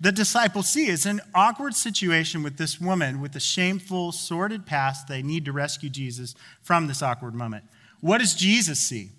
the 0.00 0.12
disciples 0.12 0.68
see. 0.68 0.86
It's 0.86 1.06
an 1.06 1.20
awkward 1.34 1.74
situation 1.74 2.42
with 2.42 2.56
this 2.56 2.80
woman 2.80 3.20
with 3.20 3.34
a 3.36 3.40
shameful, 3.40 4.12
sordid 4.12 4.66
past. 4.66 5.08
They 5.08 5.22
need 5.22 5.44
to 5.46 5.52
rescue 5.52 5.90
Jesus 5.90 6.34
from 6.62 6.86
this 6.86 7.02
awkward 7.02 7.34
moment. 7.34 7.64
What 8.00 8.18
does 8.18 8.34
Jesus 8.34 8.78
see? 8.78 9.10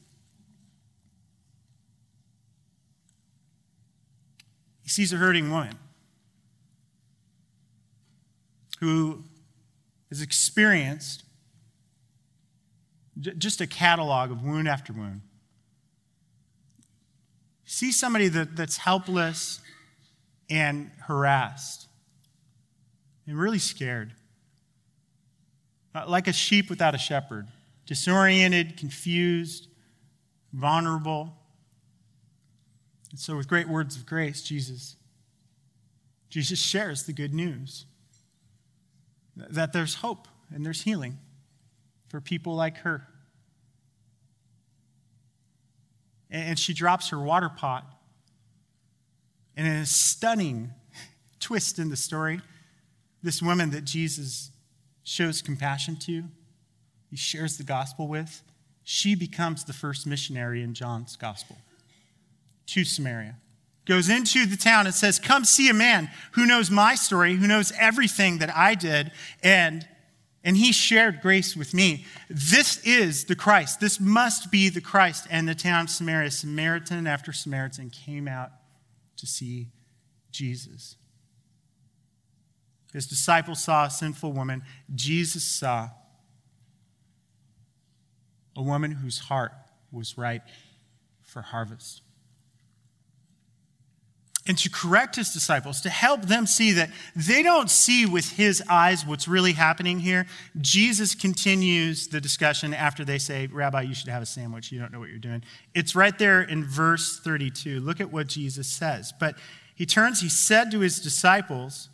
He 4.90 4.92
sees 4.92 5.14
a 5.14 5.18
hurting 5.18 5.52
woman 5.52 5.78
who 8.80 9.24
has 10.10 10.24
experienced 10.24 11.26
just 13.38 13.62
a 13.62 13.68
catalog 13.68 14.32
of 14.32 14.44
wound 14.44 14.68
after 14.68 14.92
wound. 14.92 15.22
See 17.66 17.92
somebody 17.92 18.30
that, 18.30 18.56
that's 18.56 18.78
helpless 18.78 19.60
and 20.50 20.90
harassed 21.06 21.88
and 23.28 23.38
really 23.38 23.60
scared, 23.60 24.16
uh, 25.94 26.06
like 26.08 26.28
a 26.28 26.34
sheep 26.34 26.68
without 26.68 26.96
a 26.96 26.98
shepherd, 26.98 27.48
disoriented, 27.86 28.76
confused, 28.76 29.68
vulnerable. 30.52 31.36
And 33.12 33.20
so, 33.20 33.36
with 33.36 33.48
great 33.48 33.68
words 33.68 33.96
of 33.96 34.06
grace, 34.06 34.42
Jesus, 34.42 34.96
Jesus 36.30 36.60
shares 36.60 37.04
the 37.04 37.14
good 37.14 37.34
news 37.34 37.86
that 39.36 39.74
there's 39.74 39.96
hope 39.96 40.28
and 40.54 40.66
there's 40.66 40.82
healing 40.82 41.18
for 42.10 42.20
people 42.20 42.56
like 42.56 42.78
her. 42.80 43.08
And 46.30 46.60
she 46.60 46.74
drops 46.74 47.10
her 47.10 47.20
water 47.20 47.50
pot. 47.50 47.86
And 49.56 49.66
in 49.66 49.74
a 49.74 49.86
stunning 49.86 50.72
twist 51.40 51.80
in 51.80 51.90
the 51.90 51.96
story, 51.96 52.42
this 53.24 53.42
woman 53.42 53.72
that 53.72 53.86
Jesus 53.86 54.52
shows 55.04 55.42
compassion 55.42 55.96
to, 55.98 56.26
he 57.10 57.16
shares 57.16 57.58
the 57.58 57.64
gospel 57.64 58.08
with, 58.08 58.44
she 58.84 59.16
becomes 59.16 59.64
the 59.64 59.74
first 59.74 60.06
missionary 60.06 60.62
in 60.62 60.74
John's 60.74 61.16
gospel 61.16 61.58
to 62.70 62.84
Samaria. 62.84 63.36
Goes 63.86 64.10
into 64.10 64.46
the 64.46 64.58
town 64.58 64.86
and 64.86 64.94
says, 64.94 65.18
Come 65.18 65.46
see 65.46 65.70
a 65.70 65.74
man 65.74 66.10
who 66.34 66.46
knows 66.46 66.70
my 66.70 66.96
story, 66.96 67.36
who 67.36 67.48
knows 67.48 67.74
everything 67.80 68.38
that 68.38 68.56
I 68.56 68.76
did, 68.76 69.12
and, 69.42 69.88
and 70.44 70.56
he 70.56 70.72
shared 70.72 71.22
grace 71.22 71.56
with 71.56 71.74
me. 71.74 72.06
This 72.30 72.80
is 72.86 73.26
the 73.26 73.36
Christ. 73.36 73.80
This 73.80 74.00
must 74.00 74.52
be 74.52 74.70
the 74.70 74.82
Christ. 74.82 75.26
And 75.32 75.48
the 75.48 75.56
town 75.56 75.86
of 75.86 75.90
Samaria, 75.90 76.30
Samaritan 76.30 77.08
after 77.08 77.34
Samaritan, 77.34 77.90
came 77.90 78.28
out 78.28 78.52
to 79.18 79.26
see 79.26 79.70
Jesus. 80.32 80.96
His 82.94 83.08
disciples 83.08 83.64
saw 83.64 83.86
a 83.86 83.90
sinful 83.90 84.34
woman. 84.34 84.62
Jesus 84.94 85.44
saw 85.44 85.90
a 88.56 88.62
woman 88.62 88.92
whose 88.92 89.20
heart 89.20 89.54
was 89.92 90.18
ripe 90.18 90.48
for 91.24 91.42
harvest 91.42 92.02
and 94.50 94.58
to 94.58 94.68
correct 94.68 95.16
his 95.16 95.32
disciples, 95.32 95.80
to 95.80 95.92
help 95.92 96.24
them 96.24 96.48
see 96.48 96.72
that 96.72 96.90
they 97.16 97.44
don't 97.44 97.70
see 97.70 98.08
with 98.08 98.32
his 98.32 98.64
eyes 98.68 99.06
what's 99.06 99.28
really 99.28 99.52
happening 99.52 100.00
here. 100.00 100.26
Jesus 100.60 101.14
continues 101.14 102.08
the 102.08 102.20
discussion 102.20 102.74
after 102.74 103.06
they 103.06 103.20
say, 103.20 103.46
Rabbi, 103.46 103.84
you 103.84 103.94
should 103.94 104.10
have 104.10 104.24
a 104.24 104.26
sandwich. 104.26 104.72
You 104.72 104.80
don't 104.80 104.92
know 104.92 105.00
what 105.00 105.10
you're 105.10 105.20
doing. 105.20 105.44
It's 105.76 105.96
right 105.96 106.18
there 106.18 106.42
in 106.42 106.66
verse 106.66 107.20
32. 107.20 107.80
Look 107.80 108.02
at 108.02 108.12
what 108.12 108.26
Jesus 108.26 108.68
says. 108.68 109.14
But 109.20 109.36
he 109.76 109.86
turns, 109.86 110.20
he 110.20 110.30
said 110.30 110.72
to 110.72 110.80
his 110.80 111.00
disciples, 111.00 111.90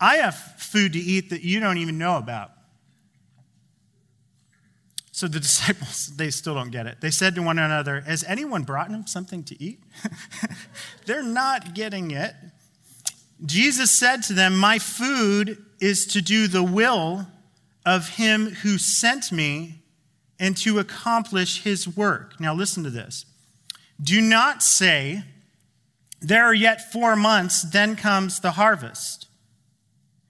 I 0.00 0.16
have 0.16 0.34
food 0.34 0.94
to 0.94 0.98
eat 0.98 1.30
that 1.30 1.42
you 1.42 1.60
don't 1.60 1.78
even 1.78 1.96
know 1.96 2.16
about. 2.16 2.50
So 5.20 5.28
the 5.28 5.38
disciples, 5.50 6.16
they 6.16 6.30
still 6.30 6.54
don't 6.54 6.70
get 6.70 6.86
it. 6.86 7.02
They 7.02 7.10
said 7.10 7.34
to 7.34 7.42
one 7.42 7.58
another, 7.58 8.00
Has 8.00 8.24
anyone 8.24 8.62
brought 8.62 8.88
him 8.88 9.06
something 9.06 9.44
to 9.44 9.62
eat? 9.62 9.80
They're 11.04 11.22
not 11.22 11.74
getting 11.74 12.10
it. 12.10 12.34
Jesus 13.44 13.90
said 13.90 14.22
to 14.24 14.32
them, 14.32 14.56
My 14.56 14.78
food 14.78 15.62
is 15.78 16.06
to 16.06 16.22
do 16.22 16.48
the 16.48 16.62
will 16.62 17.26
of 17.84 18.16
him 18.16 18.46
who 18.62 18.78
sent 18.78 19.30
me 19.30 19.82
and 20.38 20.56
to 20.56 20.78
accomplish 20.78 21.64
his 21.64 21.86
work. 21.86 22.40
Now 22.40 22.54
listen 22.54 22.82
to 22.84 22.90
this. 22.90 23.26
Do 24.02 24.22
not 24.22 24.62
say, 24.62 25.22
There 26.22 26.44
are 26.44 26.54
yet 26.54 26.90
four 26.90 27.14
months, 27.14 27.60
then 27.60 27.94
comes 27.94 28.40
the 28.40 28.52
harvest. 28.52 29.26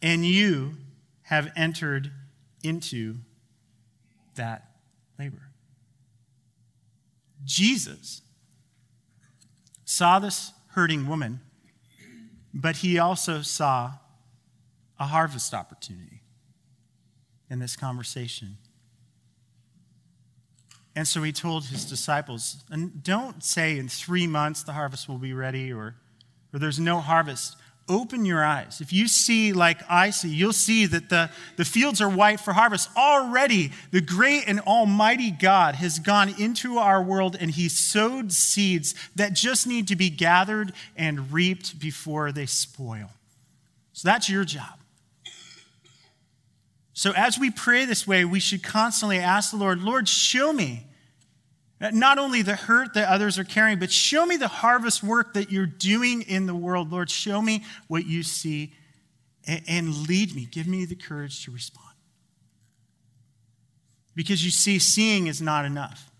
and 0.00 0.24
you 0.24 0.74
have 1.22 1.52
entered 1.56 2.10
into 2.62 3.16
that 4.34 4.70
labor. 5.18 5.50
Jesus 7.44 8.22
saw 9.84 10.18
this 10.18 10.52
hurting 10.72 11.06
woman, 11.06 11.40
but 12.52 12.76
he 12.76 12.98
also 12.98 13.42
saw 13.42 13.94
a 14.98 15.06
harvest 15.06 15.54
opportunity 15.54 16.22
in 17.50 17.58
this 17.58 17.76
conversation. 17.76 18.58
And 20.94 21.06
so 21.06 21.22
he 21.22 21.32
told 21.32 21.66
his 21.66 21.84
disciples, 21.84 22.64
and 22.70 23.02
don't 23.02 23.44
say 23.44 23.78
in 23.78 23.88
three 23.88 24.26
months 24.26 24.62
the 24.62 24.72
harvest 24.72 25.08
will 25.08 25.18
be 25.18 25.32
ready 25.32 25.72
or, 25.72 25.94
or 26.52 26.58
there's 26.58 26.80
no 26.80 27.00
harvest 27.00 27.56
open 27.88 28.24
your 28.24 28.44
eyes. 28.44 28.80
If 28.80 28.92
you 28.92 29.08
see 29.08 29.52
like 29.52 29.80
I 29.88 30.10
see, 30.10 30.28
you'll 30.28 30.52
see 30.52 30.86
that 30.86 31.08
the, 31.08 31.30
the 31.56 31.64
fields 31.64 32.00
are 32.00 32.08
white 32.08 32.40
for 32.40 32.52
harvest. 32.52 32.90
Already, 32.96 33.72
the 33.90 34.00
great 34.00 34.44
and 34.46 34.60
almighty 34.60 35.30
God 35.30 35.76
has 35.76 35.98
gone 35.98 36.34
into 36.40 36.78
our 36.78 37.02
world 37.02 37.36
and 37.38 37.50
he 37.50 37.68
sowed 37.68 38.32
seeds 38.32 38.94
that 39.16 39.32
just 39.32 39.66
need 39.66 39.88
to 39.88 39.96
be 39.96 40.10
gathered 40.10 40.72
and 40.96 41.32
reaped 41.32 41.78
before 41.78 42.32
they 42.32 42.46
spoil. 42.46 43.10
So 43.92 44.08
that's 44.08 44.28
your 44.28 44.44
job. 44.44 44.78
So 46.92 47.12
as 47.12 47.38
we 47.38 47.50
pray 47.50 47.84
this 47.84 48.08
way, 48.08 48.24
we 48.24 48.40
should 48.40 48.64
constantly 48.64 49.18
ask 49.18 49.52
the 49.52 49.56
Lord, 49.56 49.80
Lord, 49.80 50.08
show 50.08 50.52
me 50.52 50.87
not 51.80 52.18
only 52.18 52.42
the 52.42 52.56
hurt 52.56 52.94
that 52.94 53.08
others 53.08 53.38
are 53.38 53.44
carrying, 53.44 53.78
but 53.78 53.92
show 53.92 54.26
me 54.26 54.36
the 54.36 54.48
harvest 54.48 55.02
work 55.02 55.34
that 55.34 55.50
you're 55.50 55.66
doing 55.66 56.22
in 56.22 56.46
the 56.46 56.54
world. 56.54 56.90
Lord, 56.90 57.10
show 57.10 57.40
me 57.40 57.64
what 57.86 58.04
you 58.04 58.22
see 58.22 58.72
and 59.46 60.08
lead 60.08 60.34
me. 60.34 60.46
Give 60.50 60.66
me 60.66 60.84
the 60.84 60.96
courage 60.96 61.44
to 61.44 61.50
respond. 61.50 61.86
Because 64.14 64.44
you 64.44 64.50
see, 64.50 64.78
seeing 64.80 65.28
is 65.28 65.40
not 65.40 65.64
enough. 65.64 66.10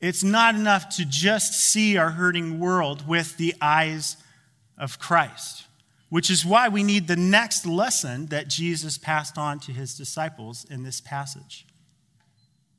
It's 0.00 0.22
not 0.22 0.54
enough 0.54 0.88
to 0.96 1.04
just 1.04 1.54
see 1.54 1.96
our 1.96 2.10
hurting 2.10 2.60
world 2.60 3.08
with 3.08 3.36
the 3.36 3.54
eyes 3.60 4.16
of 4.78 5.00
Christ, 5.00 5.66
which 6.08 6.30
is 6.30 6.46
why 6.46 6.68
we 6.68 6.84
need 6.84 7.08
the 7.08 7.16
next 7.16 7.66
lesson 7.66 8.26
that 8.26 8.46
Jesus 8.46 8.96
passed 8.96 9.36
on 9.36 9.58
to 9.60 9.72
his 9.72 9.96
disciples 9.96 10.64
in 10.70 10.84
this 10.84 11.00
passage. 11.00 11.66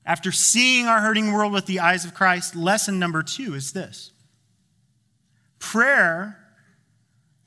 After 0.05 0.31
seeing 0.31 0.87
our 0.87 1.01
hurting 1.01 1.31
world 1.31 1.53
with 1.53 1.65
the 1.65 1.79
eyes 1.79 2.05
of 2.05 2.13
Christ, 2.13 2.55
lesson 2.55 2.99
number 2.99 3.23
two 3.23 3.53
is 3.53 3.73
this 3.73 4.11
prayer 5.59 6.37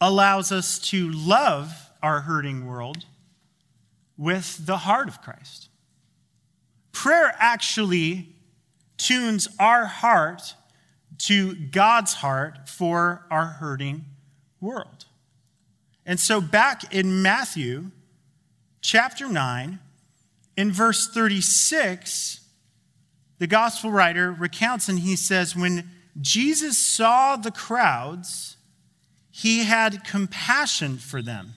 allows 0.01 0.53
us 0.53 0.79
to 0.79 1.11
love 1.11 1.91
our 2.03 2.21
hurting 2.21 2.67
world 2.67 3.07
with 4.17 4.67
the 4.67 4.79
heart 4.79 5.09
of 5.09 5.23
Christ. 5.23 5.69
Prayer 6.93 7.35
actually 7.39 8.29
tunes 8.99 9.49
our 9.59 9.87
heart 9.87 10.55
to 11.19 11.55
God's 11.55 12.15
heart 12.15 12.69
for 12.69 13.27
our 13.31 13.47
hurting 13.47 14.05
world. 14.61 15.07
And 16.05 16.19
so, 16.19 16.41
back 16.41 16.93
in 16.93 17.23
Matthew 17.23 17.91
chapter 18.81 19.29
9, 19.29 19.79
in 20.57 20.73
verse 20.73 21.09
36, 21.09 22.41
the 23.43 23.49
gospel 23.49 23.91
writer 23.91 24.31
recounts 24.31 24.89
and 24.89 25.01
he 25.01 25.17
says, 25.17 25.57
When 25.57 25.91
Jesus 26.21 26.79
saw 26.79 27.35
the 27.35 27.51
crowds, 27.51 28.57
he 29.33 29.65
had 29.65 30.05
compassion 30.05 30.97
for 30.97 31.21
them 31.21 31.55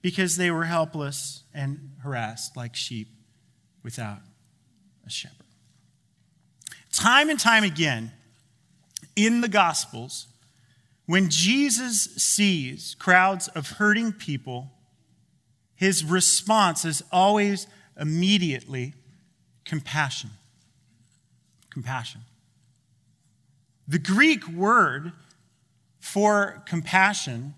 because 0.00 0.38
they 0.38 0.50
were 0.50 0.64
helpless 0.64 1.42
and 1.52 1.90
harassed 2.02 2.56
like 2.56 2.74
sheep 2.74 3.08
without 3.82 4.20
a 5.06 5.10
shepherd. 5.10 5.44
Time 6.90 7.28
and 7.28 7.38
time 7.38 7.62
again 7.62 8.10
in 9.14 9.42
the 9.42 9.48
Gospels, 9.48 10.28
when 11.04 11.28
Jesus 11.28 12.04
sees 12.16 12.96
crowds 12.98 13.48
of 13.48 13.72
hurting 13.72 14.12
people, 14.12 14.70
his 15.74 16.02
response 16.02 16.86
is 16.86 17.02
always 17.12 17.66
immediately 18.00 18.94
compassion. 19.64 20.30
Compassion. 21.70 22.22
The 23.88 23.98
Greek 23.98 24.46
word 24.48 25.12
for 26.00 26.62
compassion, 26.66 27.54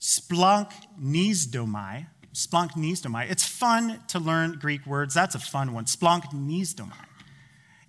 splanchnizomai, 0.00 2.06
splanchnizomai. 2.34 3.30
It's 3.30 3.44
fun 3.44 4.00
to 4.08 4.18
learn 4.18 4.58
Greek 4.60 4.86
words. 4.86 5.14
That's 5.14 5.34
a 5.34 5.38
fun 5.38 5.72
one. 5.72 5.86
Splanchnizomai. 5.86 6.92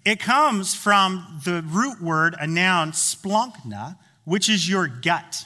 It 0.06 0.20
comes 0.20 0.74
from 0.74 1.42
the 1.44 1.64
root 1.68 2.02
word, 2.02 2.36
a 2.40 2.48
noun, 2.48 2.92
splanchna, 2.92 3.98
which 4.24 4.50
is 4.50 4.70
your 4.70 4.88
gut. 4.88 5.46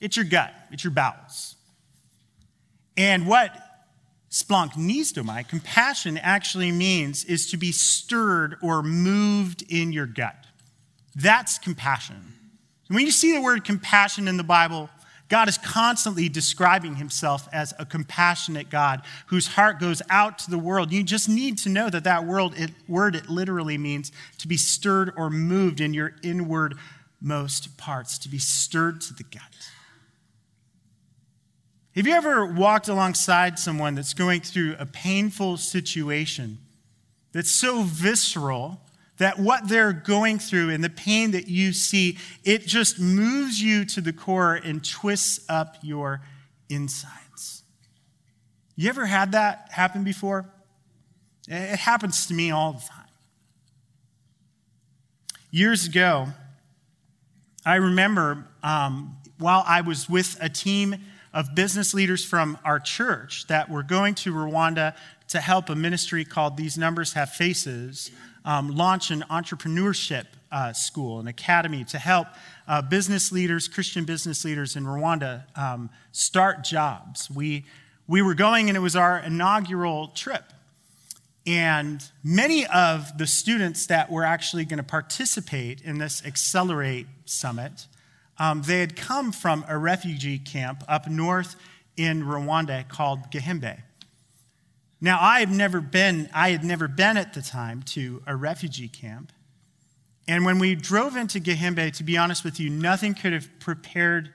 It's 0.00 0.16
your 0.16 0.24
gut, 0.24 0.54
it's 0.70 0.84
your 0.84 0.92
bowels. 0.92 1.56
And 2.96 3.26
what 3.26 3.52
splanchnizomai, 4.30 5.48
compassion, 5.48 6.18
actually 6.18 6.72
means 6.72 7.24
is 7.24 7.50
to 7.50 7.56
be 7.56 7.72
stirred 7.72 8.56
or 8.62 8.82
moved 8.82 9.64
in 9.70 9.92
your 9.92 10.06
gut. 10.06 10.46
That's 11.14 11.58
compassion. 11.58 12.34
When 12.88 13.04
you 13.04 13.10
see 13.10 13.32
the 13.32 13.40
word 13.40 13.64
compassion 13.64 14.28
in 14.28 14.36
the 14.36 14.42
Bible, 14.42 14.88
God 15.28 15.48
is 15.48 15.58
constantly 15.58 16.28
describing 16.28 16.96
himself 16.96 17.48
as 17.52 17.74
a 17.78 17.84
compassionate 17.84 18.70
God 18.70 19.02
whose 19.26 19.46
heart 19.46 19.78
goes 19.78 20.00
out 20.08 20.38
to 20.40 20.50
the 20.50 20.58
world. 20.58 20.90
You 20.90 21.02
just 21.02 21.28
need 21.28 21.58
to 21.58 21.68
know 21.68 21.90
that 21.90 22.04
that 22.04 22.24
word 22.24 22.54
it, 22.56 22.70
word, 22.88 23.14
it 23.14 23.28
literally 23.28 23.76
means 23.76 24.10
to 24.38 24.48
be 24.48 24.56
stirred 24.56 25.12
or 25.16 25.28
moved 25.28 25.80
in 25.80 25.92
your 25.92 26.14
inwardmost 26.22 27.76
parts, 27.76 28.18
to 28.18 28.28
be 28.28 28.38
stirred 28.38 29.02
to 29.02 29.14
the 29.14 29.24
gut. 29.24 29.42
Have 31.98 32.06
you 32.06 32.14
ever 32.14 32.46
walked 32.46 32.86
alongside 32.86 33.58
someone 33.58 33.96
that's 33.96 34.14
going 34.14 34.42
through 34.42 34.76
a 34.78 34.86
painful 34.86 35.56
situation 35.56 36.58
that's 37.32 37.50
so 37.50 37.82
visceral 37.82 38.80
that 39.16 39.40
what 39.40 39.68
they're 39.68 39.92
going 39.92 40.38
through 40.38 40.70
and 40.70 40.84
the 40.84 40.90
pain 40.90 41.32
that 41.32 41.48
you 41.48 41.72
see, 41.72 42.16
it 42.44 42.68
just 42.68 43.00
moves 43.00 43.60
you 43.60 43.84
to 43.86 44.00
the 44.00 44.12
core 44.12 44.54
and 44.54 44.88
twists 44.88 45.44
up 45.48 45.74
your 45.82 46.20
insides. 46.68 47.64
You 48.76 48.88
ever 48.90 49.06
had 49.06 49.32
that 49.32 49.66
happen 49.72 50.04
before? 50.04 50.48
It 51.48 51.80
happens 51.80 52.28
to 52.28 52.34
me 52.34 52.52
all 52.52 52.74
the 52.74 52.86
time. 52.88 53.08
Years 55.50 55.84
ago, 55.84 56.28
I 57.66 57.74
remember 57.74 58.46
um, 58.62 59.16
while 59.38 59.64
I 59.66 59.80
was 59.80 60.08
with 60.08 60.38
a 60.40 60.48
team 60.48 60.94
of 61.32 61.54
business 61.54 61.94
leaders 61.94 62.24
from 62.24 62.58
our 62.64 62.80
church 62.80 63.46
that 63.48 63.68
were 63.70 63.82
going 63.82 64.14
to 64.16 64.32
Rwanda 64.32 64.94
to 65.28 65.40
help 65.40 65.68
a 65.68 65.74
ministry 65.74 66.24
called 66.24 66.56
These 66.56 66.78
Numbers 66.78 67.12
Have 67.12 67.30
Faces 67.30 68.10
um, 68.44 68.70
launch 68.70 69.10
an 69.10 69.24
entrepreneurship 69.30 70.24
uh, 70.50 70.72
school, 70.72 71.20
an 71.20 71.28
academy 71.28 71.84
to 71.84 71.98
help 71.98 72.28
uh, 72.66 72.80
business 72.80 73.30
leaders, 73.30 73.68
Christian 73.68 74.04
business 74.04 74.44
leaders 74.44 74.76
in 74.76 74.84
Rwanda, 74.84 75.44
um, 75.56 75.90
start 76.12 76.64
jobs. 76.64 77.30
We, 77.30 77.66
we 78.06 78.22
were 78.22 78.34
going, 78.34 78.68
and 78.68 78.76
it 78.76 78.80
was 78.80 78.96
our 78.96 79.18
inaugural 79.18 80.08
trip. 80.08 80.44
And 81.46 82.02
many 82.22 82.66
of 82.66 83.16
the 83.16 83.26
students 83.26 83.86
that 83.86 84.10
were 84.10 84.24
actually 84.24 84.64
going 84.64 84.78
to 84.78 84.82
participate 84.82 85.80
in 85.80 85.98
this 85.98 86.24
Accelerate 86.24 87.06
Summit, 87.24 87.86
um, 88.38 88.62
they 88.62 88.80
had 88.80 88.96
come 88.96 89.32
from 89.32 89.64
a 89.68 89.76
refugee 89.76 90.38
camp 90.38 90.84
up 90.88 91.08
north 91.08 91.56
in 91.96 92.22
Rwanda 92.22 92.88
called 92.88 93.30
Gihembe. 93.30 93.82
Now, 95.00 95.18
I 95.20 95.40
had 95.40 95.50
never 95.50 95.80
been, 95.80 96.28
I 96.32 96.50
had 96.50 96.64
never 96.64 96.88
been 96.88 97.16
at 97.16 97.34
the 97.34 97.42
time 97.42 97.82
to 97.84 98.22
a 98.26 98.34
refugee 98.34 98.88
camp. 98.88 99.32
And 100.26 100.44
when 100.44 100.58
we 100.58 100.74
drove 100.74 101.16
into 101.16 101.40
Gihembe, 101.40 101.92
to 101.96 102.04
be 102.04 102.16
honest 102.16 102.44
with 102.44 102.60
you, 102.60 102.68
nothing 102.68 103.14
could 103.14 103.32
have 103.32 103.48
prepared 103.60 104.32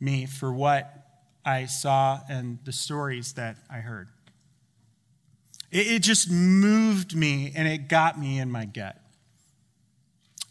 me 0.00 0.26
for 0.26 0.52
what 0.52 0.92
I 1.44 1.66
saw 1.66 2.20
and 2.28 2.58
the 2.64 2.72
stories 2.72 3.34
that 3.34 3.56
I 3.70 3.78
heard. 3.78 4.08
It, 5.70 5.86
it 5.86 6.02
just 6.02 6.30
moved 6.30 7.14
me 7.14 7.52
and 7.54 7.68
it 7.68 7.88
got 7.88 8.18
me 8.18 8.38
in 8.38 8.50
my 8.50 8.64
gut. 8.64 8.99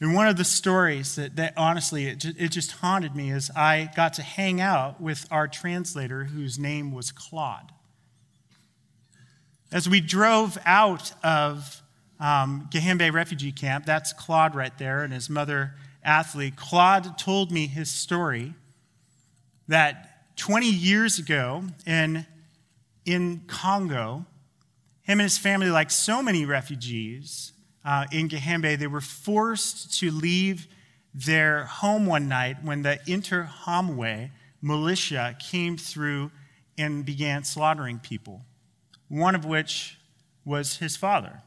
And 0.02 0.14
one 0.14 0.28
of 0.28 0.38
the 0.38 0.46
stories 0.46 1.16
that, 1.16 1.36
that 1.36 1.54
honestly, 1.58 2.08
it 2.08 2.20
just, 2.20 2.40
it 2.40 2.50
just 2.50 2.72
haunted 2.74 3.16
me 3.16 3.32
is 3.32 3.52
I 3.56 3.92
got 3.96 4.14
to 4.14 4.22
hang 4.22 4.62
out 4.62 5.02
with 5.02 5.28
our 5.30 5.48
translator 5.48 6.26
whose 6.26 6.58
name 6.58 6.94
was 6.94 7.12
Claude. 7.12 7.74
As 9.72 9.90
we 9.90 10.00
drove 10.00 10.58
out 10.66 11.12
of 11.24 11.82
um, 12.20 12.70
Gihembe 12.72 13.12
refugee 13.14 13.52
camp, 13.52 13.86
that's 13.86 14.14
Claude 14.14 14.56
right 14.56 14.76
there 14.78 15.04
and 15.04 15.14
his 15.14 15.30
mother, 15.30 15.76
Athlete. 16.04 16.56
Claude 16.56 17.18
told 17.18 17.52
me 17.52 17.68
his 17.68 17.92
story 17.92 18.54
that 19.68 20.38
20 20.38 20.66
years 20.70 21.20
ago 21.20 21.64
in, 21.86 22.26
in 23.06 23.42
Congo, 23.48 24.26
him 25.02 25.20
and 25.20 25.22
his 25.22 25.38
family, 25.38 25.70
like 25.70 25.92
so 25.92 26.24
many 26.24 26.46
refugees 26.46 27.52
uh, 27.90 28.06
in 28.12 28.30
Gihembe, 28.30 28.78
they 28.78 28.86
were 28.86 29.02
forced 29.02 30.00
to 30.00 30.12
leave 30.12 30.68
their 31.14 31.64
home 31.66 32.06
one 32.06 32.28
night 32.28 32.58
when 32.64 32.84
the 32.84 33.00
Interahamwe 33.08 34.30
militia 34.62 35.36
came 35.40 35.76
through 35.76 36.30
and 36.78 37.04
began 37.04 37.44
slaughtering 37.44 37.98
people 37.98 38.46
one 39.08 39.34
of 39.34 39.44
which 39.44 39.98
was 40.46 40.78
his 40.78 40.96
father. 40.96 41.42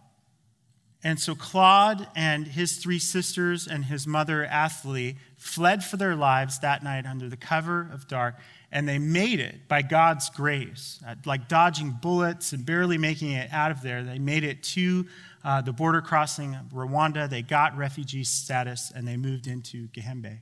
And 1.04 1.18
so 1.18 1.34
Claude 1.34 2.06
and 2.14 2.46
his 2.46 2.76
three 2.76 2.98
sisters 2.98 3.66
and 3.66 3.84
his 3.84 4.06
mother, 4.06 4.44
Athley, 4.44 5.16
fled 5.36 5.82
for 5.82 5.96
their 5.96 6.14
lives 6.14 6.60
that 6.60 6.82
night 6.84 7.06
under 7.06 7.28
the 7.28 7.36
cover 7.36 7.88
of 7.92 8.06
dark, 8.06 8.36
and 8.70 8.88
they 8.88 8.98
made 8.98 9.40
it 9.40 9.66
by 9.68 9.82
God's 9.82 10.30
grace, 10.30 11.02
like 11.24 11.48
dodging 11.48 11.98
bullets 12.00 12.52
and 12.52 12.64
barely 12.64 12.98
making 12.98 13.32
it 13.32 13.52
out 13.52 13.70
of 13.70 13.82
there. 13.82 14.04
They 14.04 14.18
made 14.18 14.44
it 14.44 14.62
to 14.64 15.06
uh, 15.44 15.60
the 15.60 15.72
border 15.72 16.00
crossing 16.00 16.54
of 16.54 16.66
Rwanda. 16.72 17.28
They 17.28 17.42
got 17.42 17.76
refugee 17.76 18.24
status, 18.24 18.92
and 18.94 19.06
they 19.06 19.16
moved 19.16 19.46
into 19.46 19.88
Gihembe. 19.88 20.40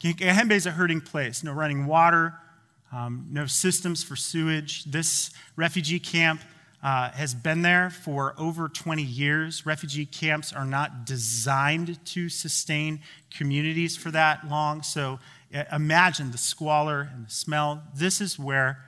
Gihembe 0.00 0.52
is 0.52 0.66
a 0.66 0.72
hurting 0.72 1.00
place, 1.00 1.44
no 1.44 1.52
running 1.52 1.86
water, 1.86 2.34
um, 2.90 3.26
no 3.30 3.46
systems 3.46 4.02
for 4.02 4.16
sewage. 4.16 4.84
This 4.84 5.30
refugee 5.56 6.00
camp 6.00 6.42
uh, 6.82 7.10
has 7.10 7.34
been 7.34 7.62
there 7.62 7.90
for 7.90 8.34
over 8.36 8.68
20 8.68 9.02
years. 9.02 9.64
Refugee 9.64 10.04
camps 10.04 10.52
are 10.52 10.64
not 10.64 11.06
designed 11.06 12.04
to 12.06 12.28
sustain 12.28 13.00
communities 13.30 13.96
for 13.96 14.10
that 14.10 14.48
long. 14.48 14.82
So 14.82 15.20
imagine 15.72 16.32
the 16.32 16.38
squalor 16.38 17.08
and 17.14 17.26
the 17.26 17.30
smell. 17.30 17.82
This 17.94 18.20
is 18.20 18.38
where 18.38 18.84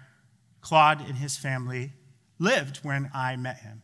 Claude 0.60 1.00
and 1.00 1.18
his 1.18 1.36
family 1.36 1.92
lived 2.38 2.78
when 2.78 3.10
I 3.14 3.36
met 3.36 3.58
him. 3.58 3.82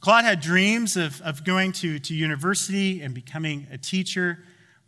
Claude 0.00 0.24
had 0.24 0.40
dreams 0.40 0.96
of, 0.96 1.20
of 1.20 1.44
going 1.44 1.72
to, 1.72 1.98
to 1.98 2.14
university 2.14 3.02
and 3.02 3.14
becoming 3.14 3.66
a 3.70 3.76
teacher, 3.76 4.38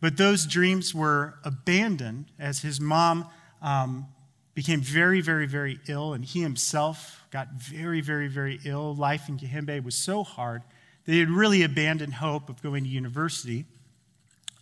but 0.01 0.17
those 0.17 0.47
dreams 0.47 0.95
were 0.95 1.35
abandoned 1.45 2.27
as 2.39 2.61
his 2.61 2.81
mom 2.81 3.29
um, 3.61 4.07
became 4.55 4.81
very, 4.81 5.21
very, 5.21 5.47
very 5.47 5.79
ill, 5.87 6.15
and 6.15 6.25
he 6.25 6.41
himself 6.41 7.25
got 7.31 7.53
very, 7.53 8.01
very, 8.01 8.27
very 8.27 8.59
ill. 8.65 8.95
Life 8.95 9.29
in 9.29 9.39
Gihembe 9.39 9.85
was 9.85 9.95
so 9.95 10.23
hard 10.23 10.63
that 11.05 11.13
he 11.13 11.21
had 11.21 11.31
really 11.31 11.63
abandoned 11.63 12.15
hope 12.15 12.49
of 12.49 12.63
going 12.63 12.85
to 12.85 12.91
university 12.91 13.67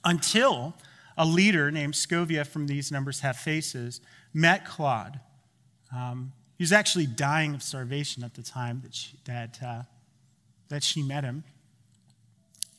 until 0.04 0.74
a 1.16 1.24
leader 1.24 1.70
named 1.70 1.94
Scovia 1.94 2.46
from 2.46 2.66
These 2.66 2.90
Numbers 2.90 3.20
Have 3.20 3.36
Faces 3.36 4.00
met 4.32 4.64
Claude. 4.64 5.20
Um, 5.94 6.32
he 6.56 6.62
was 6.62 6.72
actually 6.72 7.06
dying 7.06 7.54
of 7.54 7.62
starvation 7.62 8.24
at 8.24 8.34
the 8.34 8.42
time 8.42 8.80
that 8.82 8.94
she, 8.94 9.16
that, 9.24 9.58
uh, 9.64 9.82
that 10.70 10.82
she 10.82 11.02
met 11.02 11.22
him. 11.22 11.44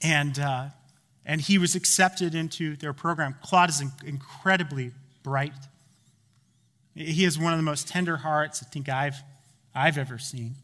And, 0.02 0.40
uh, 0.40 0.70
and 1.26 1.40
he 1.40 1.60
was 1.60 1.76
accepted 1.76 2.34
into 2.34 2.76
their 2.76 2.94
program. 2.94 3.36
Claude 3.44 3.70
is 3.70 3.84
incredibly 4.04 4.92
bright. 5.22 5.54
He 6.96 7.24
has 7.24 7.38
one 7.38 7.54
of 7.54 7.60
the 7.60 7.64
most 7.64 7.88
tender 7.88 8.18
hearts 8.18 8.64
I 8.64 8.70
think 8.70 8.90
I've, 8.90 9.22
I've 9.76 9.98
ever 9.98 10.18
seen 10.18 10.56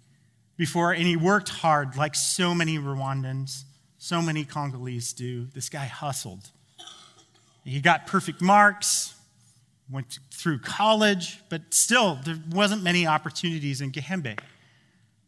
before. 0.58 0.92
And 0.92 1.04
he 1.04 1.16
worked 1.16 1.50
hard 1.50 1.96
like 1.96 2.16
so 2.16 2.56
many 2.56 2.78
Rwandans, 2.80 3.64
so 4.00 4.22
many 4.22 4.44
Congolese 4.44 5.14
do. 5.14 5.46
This 5.54 5.70
guy 5.70 5.86
hustled. 5.86 6.50
He 7.64 7.80
got 7.82 8.08
perfect 8.08 8.42
marks, 8.42 9.14
went 9.90 10.20
through 10.32 10.60
college, 10.60 11.40
but 11.50 11.74
still, 11.74 12.20
there 12.24 12.40
wasn't 12.52 12.82
many 12.82 13.06
opportunities 13.06 13.82
in 13.82 13.92
Gihembe. 13.92 14.40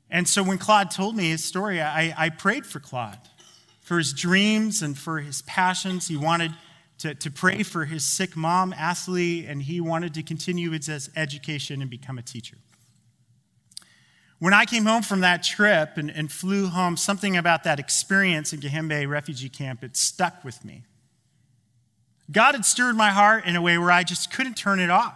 And 0.09 0.27
so 0.27 0.43
when 0.43 0.57
Claude 0.57 0.91
told 0.91 1.15
me 1.15 1.29
his 1.29 1.43
story, 1.43 1.81
I, 1.81 2.13
I 2.17 2.29
prayed 2.29 2.65
for 2.65 2.79
Claude, 2.79 3.19
for 3.81 3.97
his 3.97 4.11
dreams 4.13 4.81
and 4.81 4.97
for 4.97 5.19
his 5.19 5.41
passions. 5.43 6.07
He 6.07 6.17
wanted 6.17 6.53
to, 6.99 7.13
to 7.15 7.31
pray 7.31 7.63
for 7.63 7.85
his 7.85 8.03
sick 8.03 8.35
mom, 8.35 8.73
Ashley, 8.73 9.45
and 9.45 9.61
he 9.61 9.79
wanted 9.79 10.13
to 10.15 10.23
continue 10.23 10.71
his 10.71 11.09
education 11.15 11.81
and 11.81 11.89
become 11.89 12.17
a 12.17 12.21
teacher. 12.21 12.57
When 14.39 14.53
I 14.53 14.65
came 14.65 14.85
home 14.85 15.03
from 15.03 15.19
that 15.19 15.43
trip 15.43 15.97
and, 15.97 16.09
and 16.09 16.31
flew 16.31 16.67
home, 16.67 16.95
something 16.95 17.35
about 17.35 17.65
that 17.65 17.79
experience 17.79 18.53
in 18.53 18.61
Gihembe 18.61 19.07
refugee 19.07 19.49
camp, 19.49 19.83
it 19.83 19.97
stuck 19.97 20.43
with 20.43 20.63
me. 20.63 20.83
God 22.31 22.55
had 22.55 22.65
stirred 22.65 22.95
my 22.95 23.09
heart 23.09 23.45
in 23.45 23.55
a 23.55 23.61
way 23.61 23.77
where 23.77 23.91
I 23.91 24.03
just 24.03 24.31
couldn't 24.31 24.55
turn 24.55 24.79
it 24.79 24.89
off. 24.89 25.13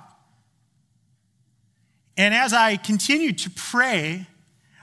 And 2.18 2.34
as 2.34 2.54
I 2.54 2.76
continued 2.76 3.38
to 3.40 3.50
pray, 3.50 4.28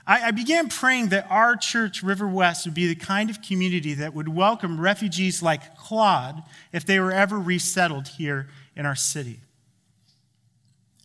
I, 0.05 0.27
I 0.27 0.31
began 0.31 0.69
praying 0.69 1.09
that 1.09 1.27
our 1.29 1.55
church, 1.55 2.03
River 2.03 2.27
West, 2.27 2.65
would 2.65 2.73
be 2.73 2.87
the 2.87 2.95
kind 2.95 3.29
of 3.29 3.41
community 3.41 3.93
that 3.95 4.13
would 4.13 4.27
welcome 4.27 4.79
refugees 4.79 5.43
like 5.43 5.77
Claude 5.77 6.43
if 6.71 6.85
they 6.85 6.99
were 6.99 7.11
ever 7.11 7.39
resettled 7.39 8.07
here 8.07 8.47
in 8.75 8.85
our 8.85 8.95
city. 8.95 9.39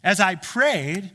As 0.02 0.20
I 0.20 0.36
prayed, 0.36 1.10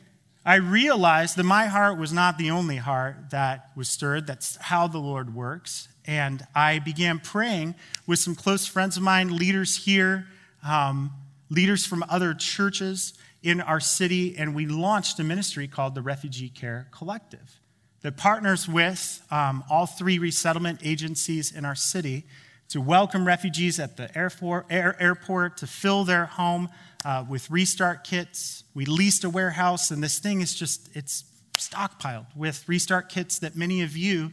I 0.45 0.55
realized 0.55 1.37
that 1.37 1.43
my 1.43 1.67
heart 1.67 1.97
was 1.97 2.11
not 2.11 2.37
the 2.37 2.51
only 2.51 2.77
heart 2.77 3.29
that 3.31 3.69
was 3.75 3.87
stirred. 3.87 4.27
That's 4.27 4.57
how 4.57 4.87
the 4.87 4.97
Lord 4.97 5.33
works. 5.33 5.87
And 6.05 6.45
I 6.55 6.79
began 6.79 7.19
praying 7.19 7.75
with 8.07 8.19
some 8.19 8.35
close 8.35 8.65
friends 8.65 8.97
of 8.97 9.03
mine, 9.03 9.37
leaders 9.37 9.85
here, 9.85 10.27
um, 10.67 11.11
leaders 11.49 11.85
from 11.85 12.03
other 12.09 12.33
churches 12.33 13.13
in 13.43 13.61
our 13.61 13.79
city, 13.79 14.35
and 14.37 14.53
we 14.55 14.65
launched 14.67 15.19
a 15.19 15.23
ministry 15.23 15.67
called 15.67 15.95
the 15.95 16.01
Refugee 16.01 16.49
Care 16.49 16.87
Collective 16.91 17.60
that 18.01 18.17
partners 18.17 18.67
with 18.67 19.23
um, 19.31 19.63
all 19.69 19.85
three 19.85 20.17
resettlement 20.17 20.79
agencies 20.83 21.51
in 21.51 21.65
our 21.65 21.75
city 21.75 22.25
to 22.69 22.81
welcome 22.81 23.27
refugees 23.27 23.79
at 23.79 23.97
the 23.97 24.17
airport, 24.17 24.65
air, 24.69 24.95
airport 24.99 25.57
to 25.57 25.67
fill 25.67 26.03
their 26.03 26.25
home 26.25 26.69
uh, 27.03 27.23
with 27.27 27.49
restart 27.51 28.03
kits. 28.03 28.63
We 28.73 28.85
leased 28.85 29.23
a 29.23 29.29
warehouse, 29.29 29.91
and 29.91 30.01
this 30.01 30.19
thing 30.19 30.41
is 30.41 30.55
just, 30.55 30.89
it's 30.95 31.25
stockpiled 31.57 32.27
with 32.35 32.67
restart 32.67 33.09
kits 33.09 33.39
that 33.39 33.55
many 33.55 33.81
of 33.81 33.97
you 33.97 34.31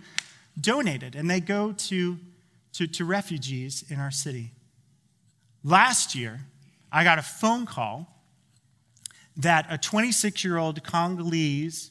donated, 0.61 1.15
and 1.15 1.29
they 1.29 1.41
go 1.41 1.73
to, 1.73 2.19
to, 2.75 2.87
to 2.87 3.05
refugees 3.05 3.85
in 3.89 3.99
our 3.99 4.11
city. 4.11 4.53
Last 5.65 6.15
year, 6.15 6.41
I 6.91 7.05
got 7.05 7.19
a 7.19 7.23
phone 7.23 7.67
call 7.67 8.09
that 9.37 9.67
a 9.69 9.79
26 9.79 10.43
year 10.45 10.57
old 10.57 10.83
Congolese 10.83 11.91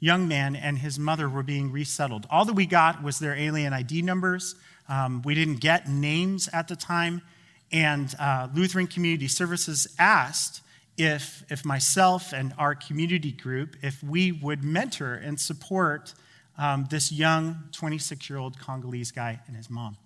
young 0.00 0.26
man 0.26 0.56
and 0.56 0.78
his 0.78 0.98
mother 0.98 1.28
were 1.28 1.42
being 1.42 1.70
resettled. 1.70 2.26
All 2.30 2.44
that 2.46 2.54
we 2.54 2.66
got 2.66 3.02
was 3.02 3.18
their 3.18 3.34
alien 3.34 3.72
ID 3.72 4.02
numbers. 4.02 4.56
Um, 4.88 5.22
we 5.22 5.34
didn't 5.34 5.60
get 5.60 5.88
names 5.88 6.48
at 6.52 6.66
the 6.68 6.76
time. 6.76 7.22
And 7.70 8.12
uh, 8.18 8.48
Lutheran 8.52 8.86
Community 8.88 9.28
Services 9.28 9.94
asked 9.98 10.62
if, 10.96 11.44
if 11.48 11.64
myself 11.64 12.32
and 12.32 12.52
our 12.58 12.74
community 12.74 13.30
group, 13.30 13.76
if 13.82 14.02
we 14.02 14.32
would 14.32 14.64
mentor 14.64 15.14
and 15.14 15.38
support 15.38 16.14
um, 16.58 16.86
this 16.90 17.12
young 17.12 17.68
26 17.72 18.28
year 18.28 18.38
old 18.38 18.58
Congolese 18.58 19.12
guy 19.12 19.40
and 19.46 19.56
his 19.56 19.70
mom. 19.70 19.96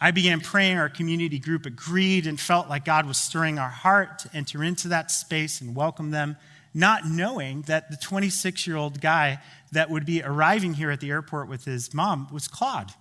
I 0.00 0.12
began 0.12 0.40
praying. 0.40 0.78
Our 0.78 0.88
community 0.88 1.40
group 1.40 1.66
agreed 1.66 2.28
and 2.28 2.38
felt 2.38 2.68
like 2.68 2.84
God 2.84 3.06
was 3.06 3.18
stirring 3.18 3.58
our 3.58 3.68
heart 3.68 4.20
to 4.20 4.30
enter 4.32 4.62
into 4.62 4.88
that 4.88 5.10
space 5.10 5.60
and 5.60 5.74
welcome 5.74 6.12
them 6.12 6.36
not 6.78 7.06
knowing 7.06 7.62
that 7.62 7.90
the 7.90 7.96
26 7.96 8.66
year 8.66 8.76
old 8.76 9.00
guy 9.00 9.40
that 9.72 9.90
would 9.90 10.06
be 10.06 10.22
arriving 10.22 10.74
here 10.74 10.90
at 10.90 11.00
the 11.00 11.10
airport 11.10 11.48
with 11.48 11.64
his 11.64 11.92
mom 11.92 12.28
was 12.32 12.48
Claude. 12.48 12.92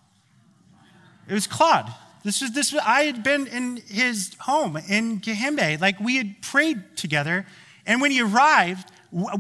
It 1.28 1.34
was 1.34 1.48
Claude. 1.48 1.94
This 2.24 2.42
was 2.42 2.52
this. 2.52 2.74
I 2.74 3.04
had 3.04 3.24
been 3.24 3.48
in 3.48 3.78
his 3.88 4.36
home 4.40 4.78
in 4.90 5.20
Gihembe. 5.22 5.80
Like 5.80 6.00
we 6.00 6.18
had 6.18 6.42
prayed 6.42 6.98
together, 6.98 7.46
and 7.86 8.02
when 8.02 8.12
he 8.12 8.22
arrived, 8.22 8.92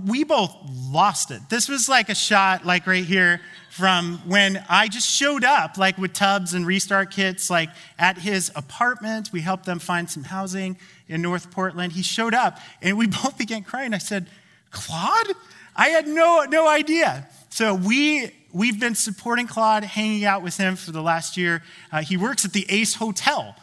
we 0.05 0.23
both 0.23 0.55
lost 0.71 1.31
it. 1.31 1.41
This 1.49 1.67
was 1.67 1.89
like 1.89 2.09
a 2.09 2.15
shot, 2.15 2.65
like 2.65 2.87
right 2.87 3.03
here, 3.03 3.41
from 3.69 4.21
when 4.25 4.63
I 4.69 4.87
just 4.87 5.09
showed 5.09 5.43
up, 5.43 5.77
like 5.77 5.97
with 5.97 6.13
tubs 6.13 6.53
and 6.53 6.65
restart 6.65 7.11
kits, 7.11 7.49
like 7.49 7.69
at 7.99 8.17
his 8.19 8.51
apartment. 8.55 9.31
We 9.33 9.41
helped 9.41 9.65
them 9.65 9.79
find 9.79 10.09
some 10.09 10.23
housing 10.23 10.77
in 11.07 11.21
North 11.21 11.51
Portland. 11.51 11.93
He 11.93 12.03
showed 12.03 12.33
up, 12.33 12.59
and 12.81 12.97
we 12.97 13.07
both 13.23 13.37
began 13.37 13.63
crying. 13.63 13.93
I 13.93 13.99
said, 13.99 14.27
Claude? 14.71 15.33
I 15.75 15.89
had 15.89 16.07
no, 16.07 16.45
no 16.49 16.67
idea. 16.67 17.27
So 17.49 17.73
we, 17.73 18.31
we've 18.51 18.79
been 18.79 18.95
supporting 18.95 19.47
Claude, 19.47 19.83
hanging 19.83 20.25
out 20.25 20.41
with 20.41 20.57
him 20.57 20.75
for 20.75 20.91
the 20.91 21.01
last 21.01 21.37
year. 21.37 21.63
Uh, 21.91 22.01
he 22.01 22.17
works 22.17 22.45
at 22.45 22.53
the 22.53 22.65
Ace 22.69 22.95
Hotel 22.95 23.55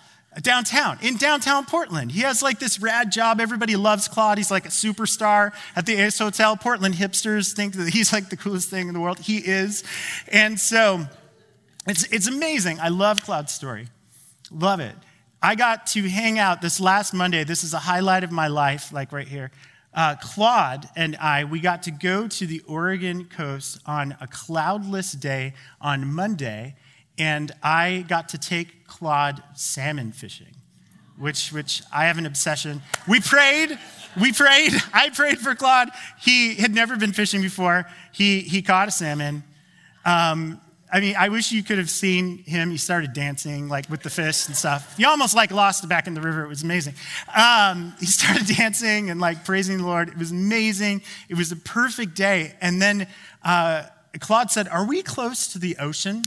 downtown, 0.42 0.99
in 1.01 1.16
downtown 1.16 1.64
Portland. 1.64 2.11
He 2.11 2.20
has 2.20 2.42
like 2.42 2.59
this 2.59 2.80
rad 2.80 3.12
job. 3.12 3.40
Everybody 3.40 3.76
loves 3.76 4.09
Claude. 4.09 4.38
He's 4.38 4.51
like 4.51 4.66
a 4.66 4.70
superstar 4.70 5.53
at 5.76 5.86
the 5.86 5.95
Ace 5.95 6.18
Hotel. 6.18 6.57
Portland 6.57 6.95
hipsters 6.95 7.53
think 7.55 7.74
that 7.74 7.88
he's 7.88 8.12
like 8.12 8.30
the 8.30 8.36
coolest 8.36 8.70
thing 8.70 8.88
in 8.88 8.95
the 8.95 9.01
world. 9.01 9.18
He 9.18 9.38
is. 9.38 9.84
And 10.28 10.59
so 10.59 11.05
it's, 11.86 12.05
it's 12.05 12.26
amazing. 12.26 12.80
I 12.80 12.88
love 12.88 13.22
Claude's 13.22 13.53
story. 13.53 13.88
Love 14.51 14.80
it. 14.80 14.95
I 15.45 15.57
got 15.57 15.88
to 15.88 16.09
hang 16.09 16.38
out 16.38 16.62
this 16.62 16.80
last 16.80 17.12
Monday. 17.12 17.45
This 17.45 17.64
is 17.64 17.74
a 17.74 17.78
highlight 17.78 18.24
of 18.24 18.32
my 18.32 18.47
life, 18.47 18.95
like 18.95 19.12
right 19.12 19.28
here. 19.28 19.51
Uh, 19.92 20.16
Claude 20.18 20.88
and 20.97 21.16
I, 21.16 21.45
we 21.45 21.61
got 21.61 21.82
to 21.82 21.90
go 21.90 22.26
to 22.26 22.47
the 22.47 22.62
Oregon 22.66 23.26
coast 23.26 23.78
on 23.84 24.16
a 24.22 24.26
cloudless 24.26 25.12
day 25.12 25.53
on 25.82 26.11
Monday 26.11 26.76
and 27.18 27.53
I 27.62 28.07
got 28.09 28.30
to 28.30 28.38
take 28.38 28.86
Claude 28.86 29.42
salmon 29.53 30.12
fishing, 30.12 30.57
which, 31.18 31.53
which 31.53 31.82
I 31.92 32.07
have 32.07 32.16
an 32.16 32.24
obsession. 32.24 32.80
We 33.07 33.20
prayed. 33.20 33.78
We 34.18 34.32
prayed. 34.32 34.72
I 34.95 35.11
prayed 35.11 35.40
for 35.40 35.55
Claude. 35.55 35.90
He 36.22 36.55
had 36.55 36.74
never 36.74 36.97
been 36.97 37.12
fishing 37.12 37.42
before. 37.42 37.84
He, 38.12 38.40
he 38.40 38.62
caught 38.62 38.88
a 38.88 38.92
salmon. 38.92 39.45
Um, 40.07 40.59
I 40.93 41.01
mean, 41.01 41.16
I 41.18 41.28
wish 41.28 41.51
you 41.51 41.62
could 41.62 41.78
have 41.78 41.91
seen 41.91 42.39
him. 42.39 42.70
He 42.70 42.76
started 42.76 43.12
dancing 43.12 43.68
like 43.68 43.89
with 43.91 44.03
the 44.03 44.11
fish 44.11 44.47
and 44.47 44.57
stuff. 44.57 44.97
He 44.97 45.05
almost 45.05 45.35
like 45.35 45.51
lost 45.51 45.82
it 45.82 45.89
back 45.89 46.07
in 46.07 46.14
the 46.14 46.20
river. 46.20 46.45
It 46.45 46.49
was 46.49 46.62
amazing. 46.62 46.95
Um, 47.35 47.95
he 47.99 48.07
started 48.07 48.47
dancing 48.47 49.11
and 49.11 49.20
like 49.20 49.45
praising 49.45 49.78
the 49.78 49.87
Lord. 49.87 50.09
It 50.09 50.18
was 50.18 50.30
amazing. 50.30 51.03
It 51.28 51.37
was 51.37 51.51
a 51.51 51.57
perfect 51.57 52.14
day. 52.14 52.55
And 52.61 52.80
then 52.80 53.09
uh, 53.43 53.85
Claude 54.20 54.51
said, 54.51 54.68
"Are 54.68 54.87
we 54.87 55.03
close 55.03 55.53
to 55.55 55.59
the 55.59 55.76
ocean?" 55.78 56.24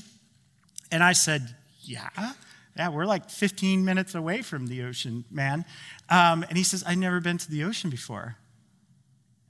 And 0.92 1.04
I 1.04 1.14
said, 1.14 1.56
Yeah, 1.82 2.10
yeah, 2.76 2.90
we're 2.90 3.06
like 3.06 3.30
15 3.30 3.84
minutes 3.84 4.16
away 4.16 4.42
from 4.42 4.68
the 4.68 4.84
ocean, 4.84 5.26
man. 5.32 5.66
Um, 6.10 6.44
and 6.44 6.58
he 6.58 6.64
says, 6.64 6.84
I've 6.86 6.98
never 6.98 7.20
been 7.20 7.38
to 7.40 7.50
the 7.50 7.64
ocean 7.64 7.90
before. 7.90 8.38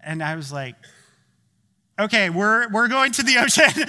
And 0.03 0.23
I 0.23 0.35
was 0.35 0.51
like, 0.51 0.75
okay, 1.99 2.29
we're, 2.29 2.69
we're 2.69 2.87
going 2.87 3.11
to 3.13 3.23
the 3.23 3.37
ocean. 3.37 3.85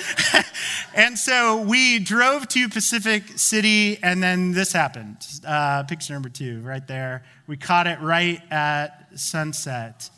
and 0.94 1.18
so 1.18 1.60
we 1.60 1.98
drove 1.98 2.48
to 2.48 2.68
Pacific 2.68 3.38
City, 3.38 3.98
and 4.02 4.22
then 4.22 4.52
this 4.52 4.72
happened. 4.72 5.16
Uh, 5.46 5.82
picture 5.84 6.14
number 6.14 6.28
two, 6.28 6.60
right 6.62 6.86
there. 6.86 7.24
We 7.46 7.56
caught 7.56 7.86
it 7.86 8.00
right 8.00 8.40
at 8.50 9.08
sunset 9.14 10.10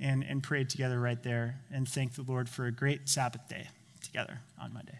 and, 0.00 0.24
and 0.24 0.42
prayed 0.42 0.70
together 0.70 0.98
right 0.98 1.22
there 1.22 1.56
and 1.72 1.88
thanked 1.88 2.16
the 2.16 2.22
Lord 2.22 2.48
for 2.48 2.66
a 2.66 2.72
great 2.72 3.08
Sabbath 3.08 3.46
day 3.48 3.68
together 4.02 4.38
on 4.60 4.72
Monday. 4.72 4.98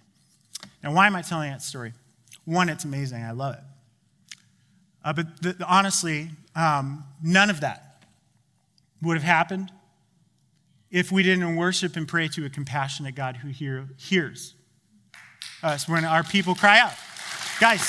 Now, 0.82 0.92
why 0.92 1.06
am 1.06 1.16
I 1.16 1.22
telling 1.22 1.50
that 1.50 1.62
story? 1.62 1.92
One, 2.44 2.68
it's 2.68 2.84
amazing. 2.84 3.22
I 3.22 3.32
love 3.32 3.54
it. 3.54 3.60
Uh, 5.04 5.12
but 5.12 5.42
the, 5.42 5.52
the, 5.54 5.64
honestly, 5.66 6.30
um, 6.54 7.04
none 7.22 7.50
of 7.50 7.60
that 7.60 8.02
would 9.02 9.16
have 9.16 9.24
happened 9.24 9.70
if 10.90 11.10
we 11.10 11.22
didn't 11.22 11.56
worship 11.56 11.96
and 11.96 12.06
pray 12.06 12.28
to 12.28 12.46
a 12.46 12.50
compassionate 12.50 13.14
God 13.14 13.36
who 13.36 13.48
hear, 13.48 13.88
hears 13.96 14.54
us 15.62 15.88
when 15.88 16.04
our 16.04 16.22
people 16.22 16.54
cry 16.54 16.78
out. 16.78 16.94
Guys, 17.60 17.80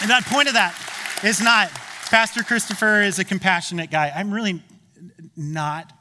and 0.00 0.10
that 0.10 0.24
point 0.26 0.48
of 0.48 0.54
that 0.54 0.78
is 1.22 1.40
not 1.40 1.70
Pastor 2.10 2.42
Christopher 2.42 3.00
is 3.00 3.18
a 3.18 3.24
compassionate 3.24 3.90
guy. 3.90 4.12
I'm 4.14 4.32
really 4.32 4.62
not. 5.36 5.92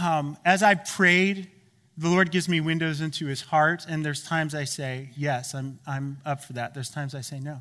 Um, 0.00 0.36
as 0.44 0.62
I 0.62 0.74
prayed 0.74 1.50
the 1.98 2.08
Lord 2.08 2.30
gives 2.30 2.48
me 2.48 2.60
windows 2.60 3.00
into 3.00 3.26
his 3.26 3.40
heart, 3.40 3.84
and 3.88 4.04
there's 4.04 4.22
times 4.22 4.54
I 4.54 4.64
say, 4.64 5.10
Yes, 5.16 5.52
I'm, 5.52 5.80
I'm 5.84 6.18
up 6.24 6.44
for 6.44 6.52
that. 6.52 6.72
There's 6.72 6.90
times 6.90 7.12
I 7.14 7.22
say 7.22 7.40
no, 7.40 7.60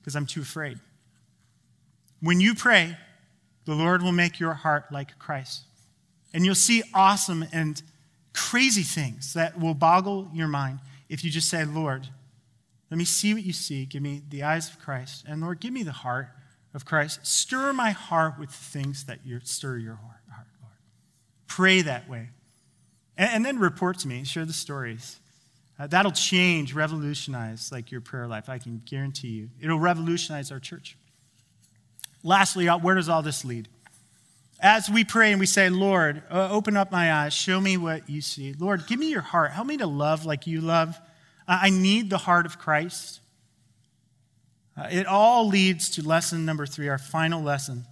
because 0.00 0.16
I'm 0.16 0.26
too 0.26 0.42
afraid. 0.42 0.80
When 2.20 2.40
you 2.40 2.56
pray, 2.56 2.96
the 3.64 3.74
Lord 3.74 4.02
will 4.02 4.12
make 4.12 4.40
your 4.40 4.54
heart 4.54 4.86
like 4.90 5.16
Christ. 5.20 5.62
And 6.34 6.44
you'll 6.44 6.54
see 6.54 6.82
awesome 6.94 7.44
and 7.52 7.82
crazy 8.32 8.82
things 8.82 9.34
that 9.34 9.58
will 9.58 9.74
boggle 9.74 10.28
your 10.32 10.48
mind 10.48 10.80
if 11.08 11.24
you 11.24 11.30
just 11.30 11.48
say, 11.48 11.64
Lord, 11.64 12.08
let 12.90 12.98
me 12.98 13.04
see 13.04 13.34
what 13.34 13.42
you 13.42 13.52
see. 13.52 13.86
Give 13.86 14.02
me 14.02 14.22
the 14.28 14.42
eyes 14.42 14.68
of 14.68 14.78
Christ. 14.78 15.24
And 15.26 15.40
Lord, 15.40 15.60
give 15.60 15.72
me 15.72 15.82
the 15.82 15.92
heart 15.92 16.28
of 16.74 16.84
Christ. 16.84 17.26
Stir 17.26 17.72
my 17.72 17.90
heart 17.90 18.38
with 18.38 18.50
things 18.50 19.04
that 19.04 19.20
stir 19.44 19.78
your 19.78 19.94
heart, 19.94 20.20
Lord. 20.60 20.74
Pray 21.46 21.82
that 21.82 22.08
way. 22.08 22.30
And, 23.16 23.30
and 23.30 23.44
then 23.44 23.58
report 23.58 23.98
to 24.00 24.08
me, 24.08 24.24
share 24.24 24.44
the 24.44 24.52
stories. 24.52 25.20
Uh, 25.78 25.86
that'll 25.86 26.12
change, 26.12 26.74
revolutionize 26.74 27.72
like 27.72 27.90
your 27.90 28.00
prayer 28.00 28.26
life. 28.26 28.48
I 28.48 28.58
can 28.58 28.82
guarantee 28.84 29.28
you. 29.28 29.48
It'll 29.60 29.80
revolutionize 29.80 30.52
our 30.52 30.60
church. 30.60 30.96
Lastly, 32.22 32.68
uh, 32.68 32.78
where 32.78 32.94
does 32.94 33.08
all 33.08 33.22
this 33.22 33.44
lead? 33.44 33.68
As 34.62 34.88
we 34.88 35.04
pray 35.04 35.32
and 35.32 35.40
we 35.40 35.46
say, 35.46 35.68
Lord, 35.68 36.22
uh, 36.30 36.48
open 36.50 36.76
up 36.76 36.90
my 36.92 37.12
eyes, 37.12 37.34
show 37.34 37.60
me 37.60 37.76
what 37.76 38.08
you 38.08 38.20
see. 38.20 38.54
Lord, 38.54 38.86
give 38.86 38.98
me 38.98 39.10
your 39.10 39.20
heart. 39.20 39.50
Help 39.50 39.66
me 39.66 39.76
to 39.76 39.86
love 39.86 40.24
like 40.24 40.46
you 40.46 40.60
love. 40.60 40.98
Uh, 41.48 41.58
I 41.62 41.70
need 41.70 42.08
the 42.08 42.18
heart 42.18 42.46
of 42.46 42.58
Christ. 42.58 43.20
Uh, 44.76 44.86
it 44.90 45.06
all 45.06 45.48
leads 45.48 45.90
to 45.90 46.06
lesson 46.06 46.46
number 46.46 46.64
three, 46.64 46.88
our 46.88 46.96
final 46.96 47.42
lesson. 47.42 47.84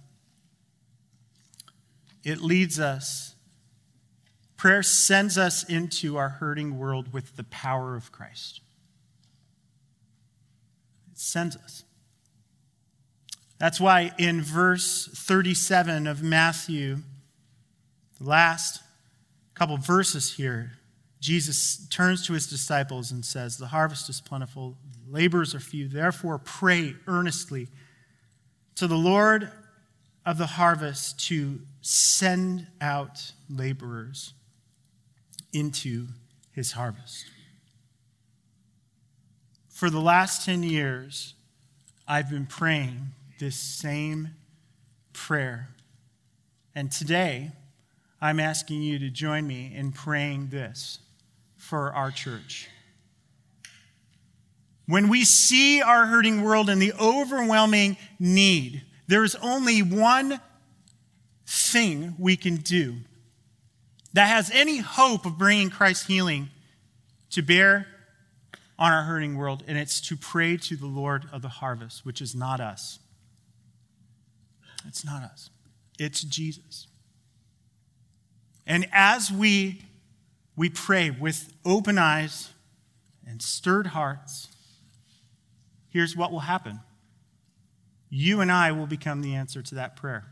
It 2.23 2.39
leads 2.39 2.79
us 2.79 3.31
Prayer 4.61 4.83
sends 4.83 5.39
us 5.39 5.63
into 5.63 6.17
our 6.17 6.29
hurting 6.29 6.77
world 6.77 7.11
with 7.11 7.35
the 7.35 7.43
power 7.45 7.95
of 7.95 8.11
Christ. 8.11 8.61
It 11.11 11.17
sends 11.17 11.55
us. 11.55 11.83
That's 13.61 13.79
why 13.79 14.11
in 14.17 14.41
verse 14.41 15.07
37 15.13 16.07
of 16.07 16.23
Matthew, 16.23 16.97
the 18.19 18.27
last 18.27 18.81
couple 19.53 19.77
verses 19.77 20.33
here, 20.33 20.71
Jesus 21.19 21.87
turns 21.89 22.25
to 22.25 22.33
his 22.33 22.47
disciples 22.47 23.11
and 23.11 23.23
says, 23.23 23.57
The 23.57 23.67
harvest 23.67 24.09
is 24.09 24.19
plentiful, 24.19 24.77
laborers 25.07 25.53
are 25.53 25.59
few. 25.59 25.87
Therefore, 25.87 26.39
pray 26.39 26.95
earnestly 27.05 27.67
to 28.77 28.87
the 28.87 28.97
Lord 28.97 29.51
of 30.25 30.39
the 30.39 30.47
harvest 30.47 31.23
to 31.27 31.59
send 31.81 32.65
out 32.81 33.31
laborers 33.47 34.33
into 35.53 36.07
his 36.51 36.71
harvest. 36.71 37.25
For 39.69 39.91
the 39.91 40.01
last 40.01 40.47
10 40.47 40.63
years, 40.63 41.35
I've 42.07 42.31
been 42.31 42.47
praying 42.47 43.11
this 43.41 43.55
same 43.55 44.29
prayer. 45.13 45.69
And 46.75 46.91
today, 46.91 47.51
I'm 48.21 48.39
asking 48.39 48.83
you 48.83 48.99
to 48.99 49.09
join 49.09 49.47
me 49.47 49.73
in 49.75 49.91
praying 49.91 50.49
this 50.49 50.99
for 51.57 51.91
our 51.91 52.11
church. 52.11 52.69
When 54.85 55.09
we 55.09 55.25
see 55.25 55.81
our 55.81 56.05
hurting 56.05 56.43
world 56.43 56.69
and 56.69 56.79
the 56.79 56.93
overwhelming 56.93 57.97
need, 58.19 58.83
there 59.07 59.23
is 59.23 59.35
only 59.41 59.81
one 59.81 60.39
thing 61.47 62.13
we 62.19 62.37
can 62.37 62.57
do 62.57 62.97
that 64.13 64.27
has 64.27 64.51
any 64.53 64.77
hope 64.77 65.25
of 65.25 65.39
bringing 65.39 65.71
Christ's 65.71 66.05
healing 66.05 66.49
to 67.31 67.41
bear 67.41 67.87
on 68.77 68.91
our 68.91 69.03
hurting 69.03 69.35
world, 69.35 69.63
and 69.67 69.79
it's 69.79 69.99
to 70.01 70.15
pray 70.15 70.57
to 70.57 70.75
the 70.75 70.85
Lord 70.85 71.25
of 71.31 71.41
the 71.41 71.49
harvest, 71.49 72.05
which 72.05 72.21
is 72.21 72.35
not 72.35 72.59
us. 72.59 72.99
It's 74.87 75.05
not 75.05 75.23
us, 75.23 75.49
it's 75.99 76.21
Jesus. 76.21 76.87
And 78.67 78.87
as 78.93 79.31
we, 79.31 79.81
we 80.55 80.69
pray 80.69 81.09
with 81.09 81.51
open 81.65 81.97
eyes 81.97 82.51
and 83.27 83.41
stirred 83.41 83.87
hearts, 83.87 84.47
here's 85.89 86.15
what 86.15 86.31
will 86.31 86.41
happen 86.41 86.79
you 88.09 88.41
and 88.41 88.51
I 88.51 88.71
will 88.71 88.87
become 88.87 89.21
the 89.21 89.35
answer 89.35 89.61
to 89.61 89.75
that 89.75 89.95
prayer. 89.95 90.31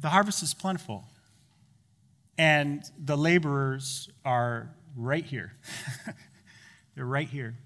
the 0.00 0.08
harvest 0.08 0.42
is 0.42 0.54
plentiful, 0.54 1.04
and 2.36 2.82
the 2.98 3.16
laborers 3.16 4.08
are 4.24 4.70
right 4.96 5.24
here. 5.24 5.54
They're 6.94 7.04
right 7.04 7.28
here. 7.28 7.56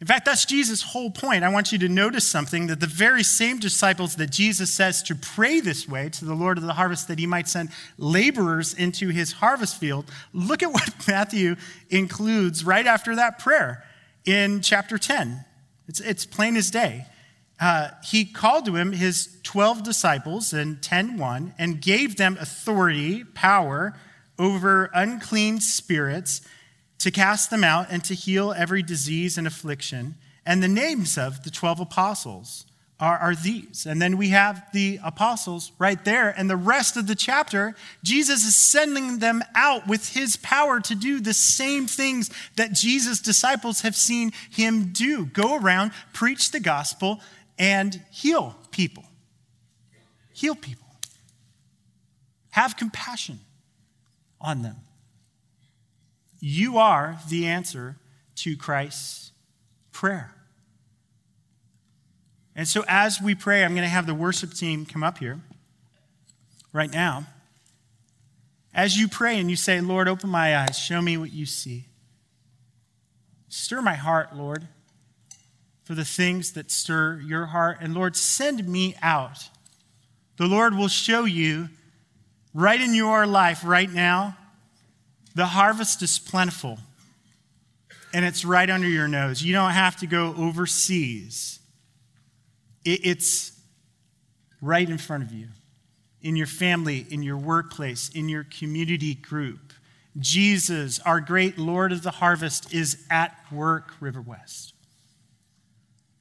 In 0.00 0.06
fact, 0.06 0.26
that's 0.26 0.44
Jesus' 0.44 0.82
whole 0.82 1.10
point. 1.10 1.42
I 1.42 1.48
want 1.48 1.72
you 1.72 1.78
to 1.78 1.88
notice 1.88 2.28
something 2.28 2.66
that 2.66 2.80
the 2.80 2.86
very 2.86 3.22
same 3.22 3.58
disciples 3.58 4.16
that 4.16 4.30
Jesus 4.30 4.70
says 4.70 5.02
to 5.04 5.14
pray 5.14 5.60
this 5.60 5.88
way 5.88 6.10
to 6.10 6.24
the 6.24 6.34
Lord 6.34 6.58
of 6.58 6.64
the 6.64 6.74
harvest 6.74 7.08
that 7.08 7.18
he 7.18 7.26
might 7.26 7.48
send 7.48 7.70
laborers 7.96 8.74
into 8.74 9.08
his 9.08 9.32
harvest 9.32 9.80
field, 9.80 10.10
look 10.34 10.62
at 10.62 10.70
what 10.70 10.90
Matthew 11.08 11.56
includes 11.88 12.62
right 12.62 12.86
after 12.86 13.16
that 13.16 13.38
prayer 13.38 13.84
in 14.26 14.60
chapter 14.60 14.98
10. 14.98 15.44
It's, 15.88 16.00
it's 16.00 16.26
plain 16.26 16.56
as 16.56 16.70
day 16.70 17.06
uh, 17.60 17.88
he 18.04 18.24
called 18.24 18.66
to 18.66 18.76
him 18.76 18.92
his 18.92 19.38
12 19.42 19.82
disciples 19.82 20.52
in 20.52 20.76
10:1 20.76 21.54
and 21.58 21.80
gave 21.80 22.16
them 22.16 22.36
authority, 22.38 23.24
power 23.24 23.94
over 24.38 24.90
unclean 24.92 25.60
spirits 25.60 26.42
to 26.98 27.10
cast 27.10 27.50
them 27.50 27.64
out 27.64 27.88
and 27.90 28.02
to 28.04 28.14
heal 28.14 28.52
every 28.56 28.82
disease 28.82 29.36
and 29.38 29.46
affliction. 29.46 30.14
And 30.44 30.62
the 30.62 30.68
names 30.68 31.18
of 31.18 31.42
the 31.44 31.50
12 31.50 31.80
apostles 31.80 32.66
are, 32.98 33.18
are 33.18 33.34
these. 33.34 33.84
And 33.84 34.00
then 34.00 34.16
we 34.16 34.30
have 34.30 34.64
the 34.72 34.98
apostles 35.04 35.72
right 35.78 36.02
there. 36.04 36.30
And 36.30 36.48
the 36.48 36.56
rest 36.56 36.96
of 36.96 37.06
the 37.06 37.14
chapter, 37.14 37.74
Jesus 38.02 38.44
is 38.44 38.56
sending 38.56 39.18
them 39.18 39.42
out 39.54 39.86
with 39.86 40.14
his 40.14 40.36
power 40.36 40.80
to 40.80 40.94
do 40.94 41.20
the 41.20 41.34
same 41.34 41.86
things 41.86 42.30
that 42.56 42.72
Jesus' 42.72 43.20
disciples 43.20 43.82
have 43.82 43.94
seen 43.94 44.32
him 44.50 44.92
do 44.92 45.26
go 45.26 45.56
around, 45.56 45.92
preach 46.12 46.52
the 46.52 46.60
gospel, 46.60 47.20
and 47.58 48.00
heal 48.10 48.56
people. 48.70 49.04
Heal 50.32 50.54
people. 50.54 50.86
Have 52.50 52.76
compassion 52.76 53.40
on 54.40 54.62
them. 54.62 54.76
You 56.40 56.78
are 56.78 57.18
the 57.28 57.46
answer 57.46 57.96
to 58.36 58.56
Christ's 58.56 59.32
prayer. 59.92 60.32
And 62.54 62.66
so, 62.66 62.84
as 62.88 63.20
we 63.20 63.34
pray, 63.34 63.64
I'm 63.64 63.72
going 63.72 63.82
to 63.82 63.88
have 63.88 64.06
the 64.06 64.14
worship 64.14 64.54
team 64.54 64.86
come 64.86 65.02
up 65.02 65.18
here 65.18 65.40
right 66.72 66.92
now. 66.92 67.26
As 68.74 68.96
you 68.96 69.08
pray 69.08 69.38
and 69.38 69.50
you 69.50 69.56
say, 69.56 69.80
Lord, 69.80 70.08
open 70.08 70.30
my 70.30 70.56
eyes, 70.56 70.78
show 70.78 71.00
me 71.00 71.16
what 71.16 71.32
you 71.32 71.46
see. 71.46 71.86
Stir 73.48 73.80
my 73.80 73.94
heart, 73.94 74.36
Lord 74.36 74.68
for 75.86 75.94
the 75.94 76.04
things 76.04 76.50
that 76.54 76.68
stir 76.72 77.22
your 77.24 77.46
heart. 77.46 77.78
And 77.80 77.94
Lord, 77.94 78.16
send 78.16 78.68
me 78.68 78.96
out. 79.02 79.48
The 80.36 80.48
Lord 80.48 80.76
will 80.76 80.88
show 80.88 81.24
you 81.24 81.68
right 82.52 82.80
in 82.80 82.92
your 82.92 83.24
life 83.24 83.62
right 83.64 83.88
now 83.88 84.36
the 85.36 85.44
harvest 85.44 86.02
is 86.02 86.18
plentiful 86.18 86.78
and 88.14 88.24
it's 88.24 88.42
right 88.42 88.70
under 88.70 88.88
your 88.88 89.06
nose. 89.06 89.42
You 89.42 89.52
don't 89.52 89.72
have 89.72 89.96
to 89.96 90.06
go 90.06 90.34
overseas, 90.38 91.60
it's 92.86 93.52
right 94.62 94.88
in 94.88 94.96
front 94.96 95.24
of 95.24 95.32
you, 95.32 95.48
in 96.22 96.36
your 96.36 96.46
family, 96.46 97.06
in 97.10 97.22
your 97.22 97.36
workplace, 97.36 98.08
in 98.08 98.30
your 98.30 98.44
community 98.44 99.14
group. 99.14 99.74
Jesus, 100.18 101.00
our 101.00 101.20
great 101.20 101.58
Lord 101.58 101.92
of 101.92 102.02
the 102.02 102.12
harvest, 102.12 102.72
is 102.72 103.04
at 103.10 103.36
work, 103.52 103.92
River 104.00 104.22
West. 104.22 104.72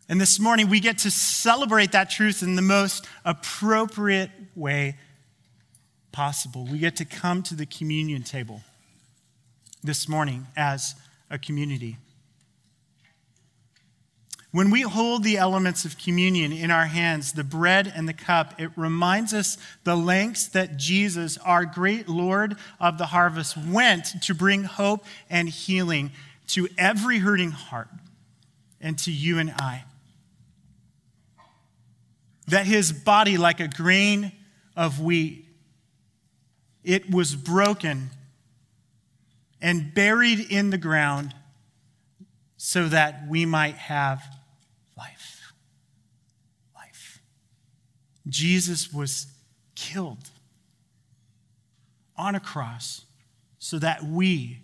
And 0.09 0.19
this 0.19 0.41
morning, 0.41 0.69
we 0.69 0.81
get 0.81 0.97
to 0.99 1.11
celebrate 1.11 1.93
that 1.93 2.09
truth 2.09 2.43
in 2.43 2.57
the 2.57 2.61
most 2.61 3.07
appropriate 3.23 4.31
way 4.55 4.97
possible. 6.11 6.67
We 6.69 6.79
get 6.79 6.97
to 6.97 7.05
come 7.05 7.43
to 7.43 7.55
the 7.55 7.65
communion 7.65 8.23
table 8.23 8.61
this 9.85 10.09
morning 10.09 10.47
as 10.55 10.95
a 11.29 11.37
community. 11.37 11.97
When 14.51 14.71
we 14.71 14.81
hold 14.81 15.23
the 15.23 15.37
elements 15.37 15.83
of 15.83 15.97
communion 15.97 16.53
in 16.53 16.71
our 16.71 16.85
hands, 16.85 17.33
the 17.33 17.43
bread 17.43 17.91
and 17.93 18.07
the 18.07 18.13
cup, 18.13 18.59
it 18.59 18.71
reminds 18.77 19.33
us 19.33 19.57
the 19.83 19.97
lengths 19.97 20.47
that 20.49 20.77
Jesus, 20.77 21.37
our 21.39 21.65
great 21.65 22.07
Lord 22.07 22.55
of 22.79 22.97
the 22.97 23.07
harvest, 23.07 23.57
went 23.57 24.21
to 24.21 24.33
bring 24.33 24.63
hope 24.63 25.03
and 25.29 25.49
healing 25.49 26.11
to 26.47 26.69
every 26.77 27.19
hurting 27.19 27.51
heart 27.51 27.89
and 28.79 28.97
to 28.99 29.11
you 29.11 29.39
and 29.39 29.51
I 29.51 29.83
that 32.47 32.65
his 32.65 32.91
body, 32.91 33.37
like 33.37 33.59
a 33.59 33.67
grain 33.67 34.31
of 34.75 35.01
wheat, 35.01 35.45
it 36.83 37.09
was 37.09 37.35
broken 37.35 38.11
and 39.65 39.95
buried 39.95 40.39
in 40.51 40.69
the 40.69 40.77
ground 40.77 41.33
so 42.55 42.87
that 42.87 43.27
we 43.27 43.47
might 43.47 43.73
have 43.73 44.21
life. 44.95 45.53
Life. 46.75 47.19
Jesus 48.27 48.93
was 48.93 49.25
killed 49.73 50.29
on 52.15 52.35
a 52.35 52.39
cross 52.39 53.05
so 53.57 53.79
that 53.79 54.03
we, 54.03 54.61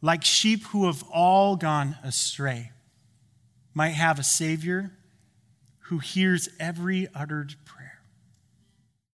like 0.00 0.22
sheep 0.22 0.62
who 0.66 0.86
have 0.86 1.02
all 1.12 1.56
gone 1.56 1.96
astray, 2.04 2.70
might 3.74 3.88
have 3.88 4.20
a 4.20 4.24
Savior 4.24 4.92
who 5.86 5.98
hears 5.98 6.48
every 6.60 7.08
uttered 7.12 7.56
prayer 7.64 7.77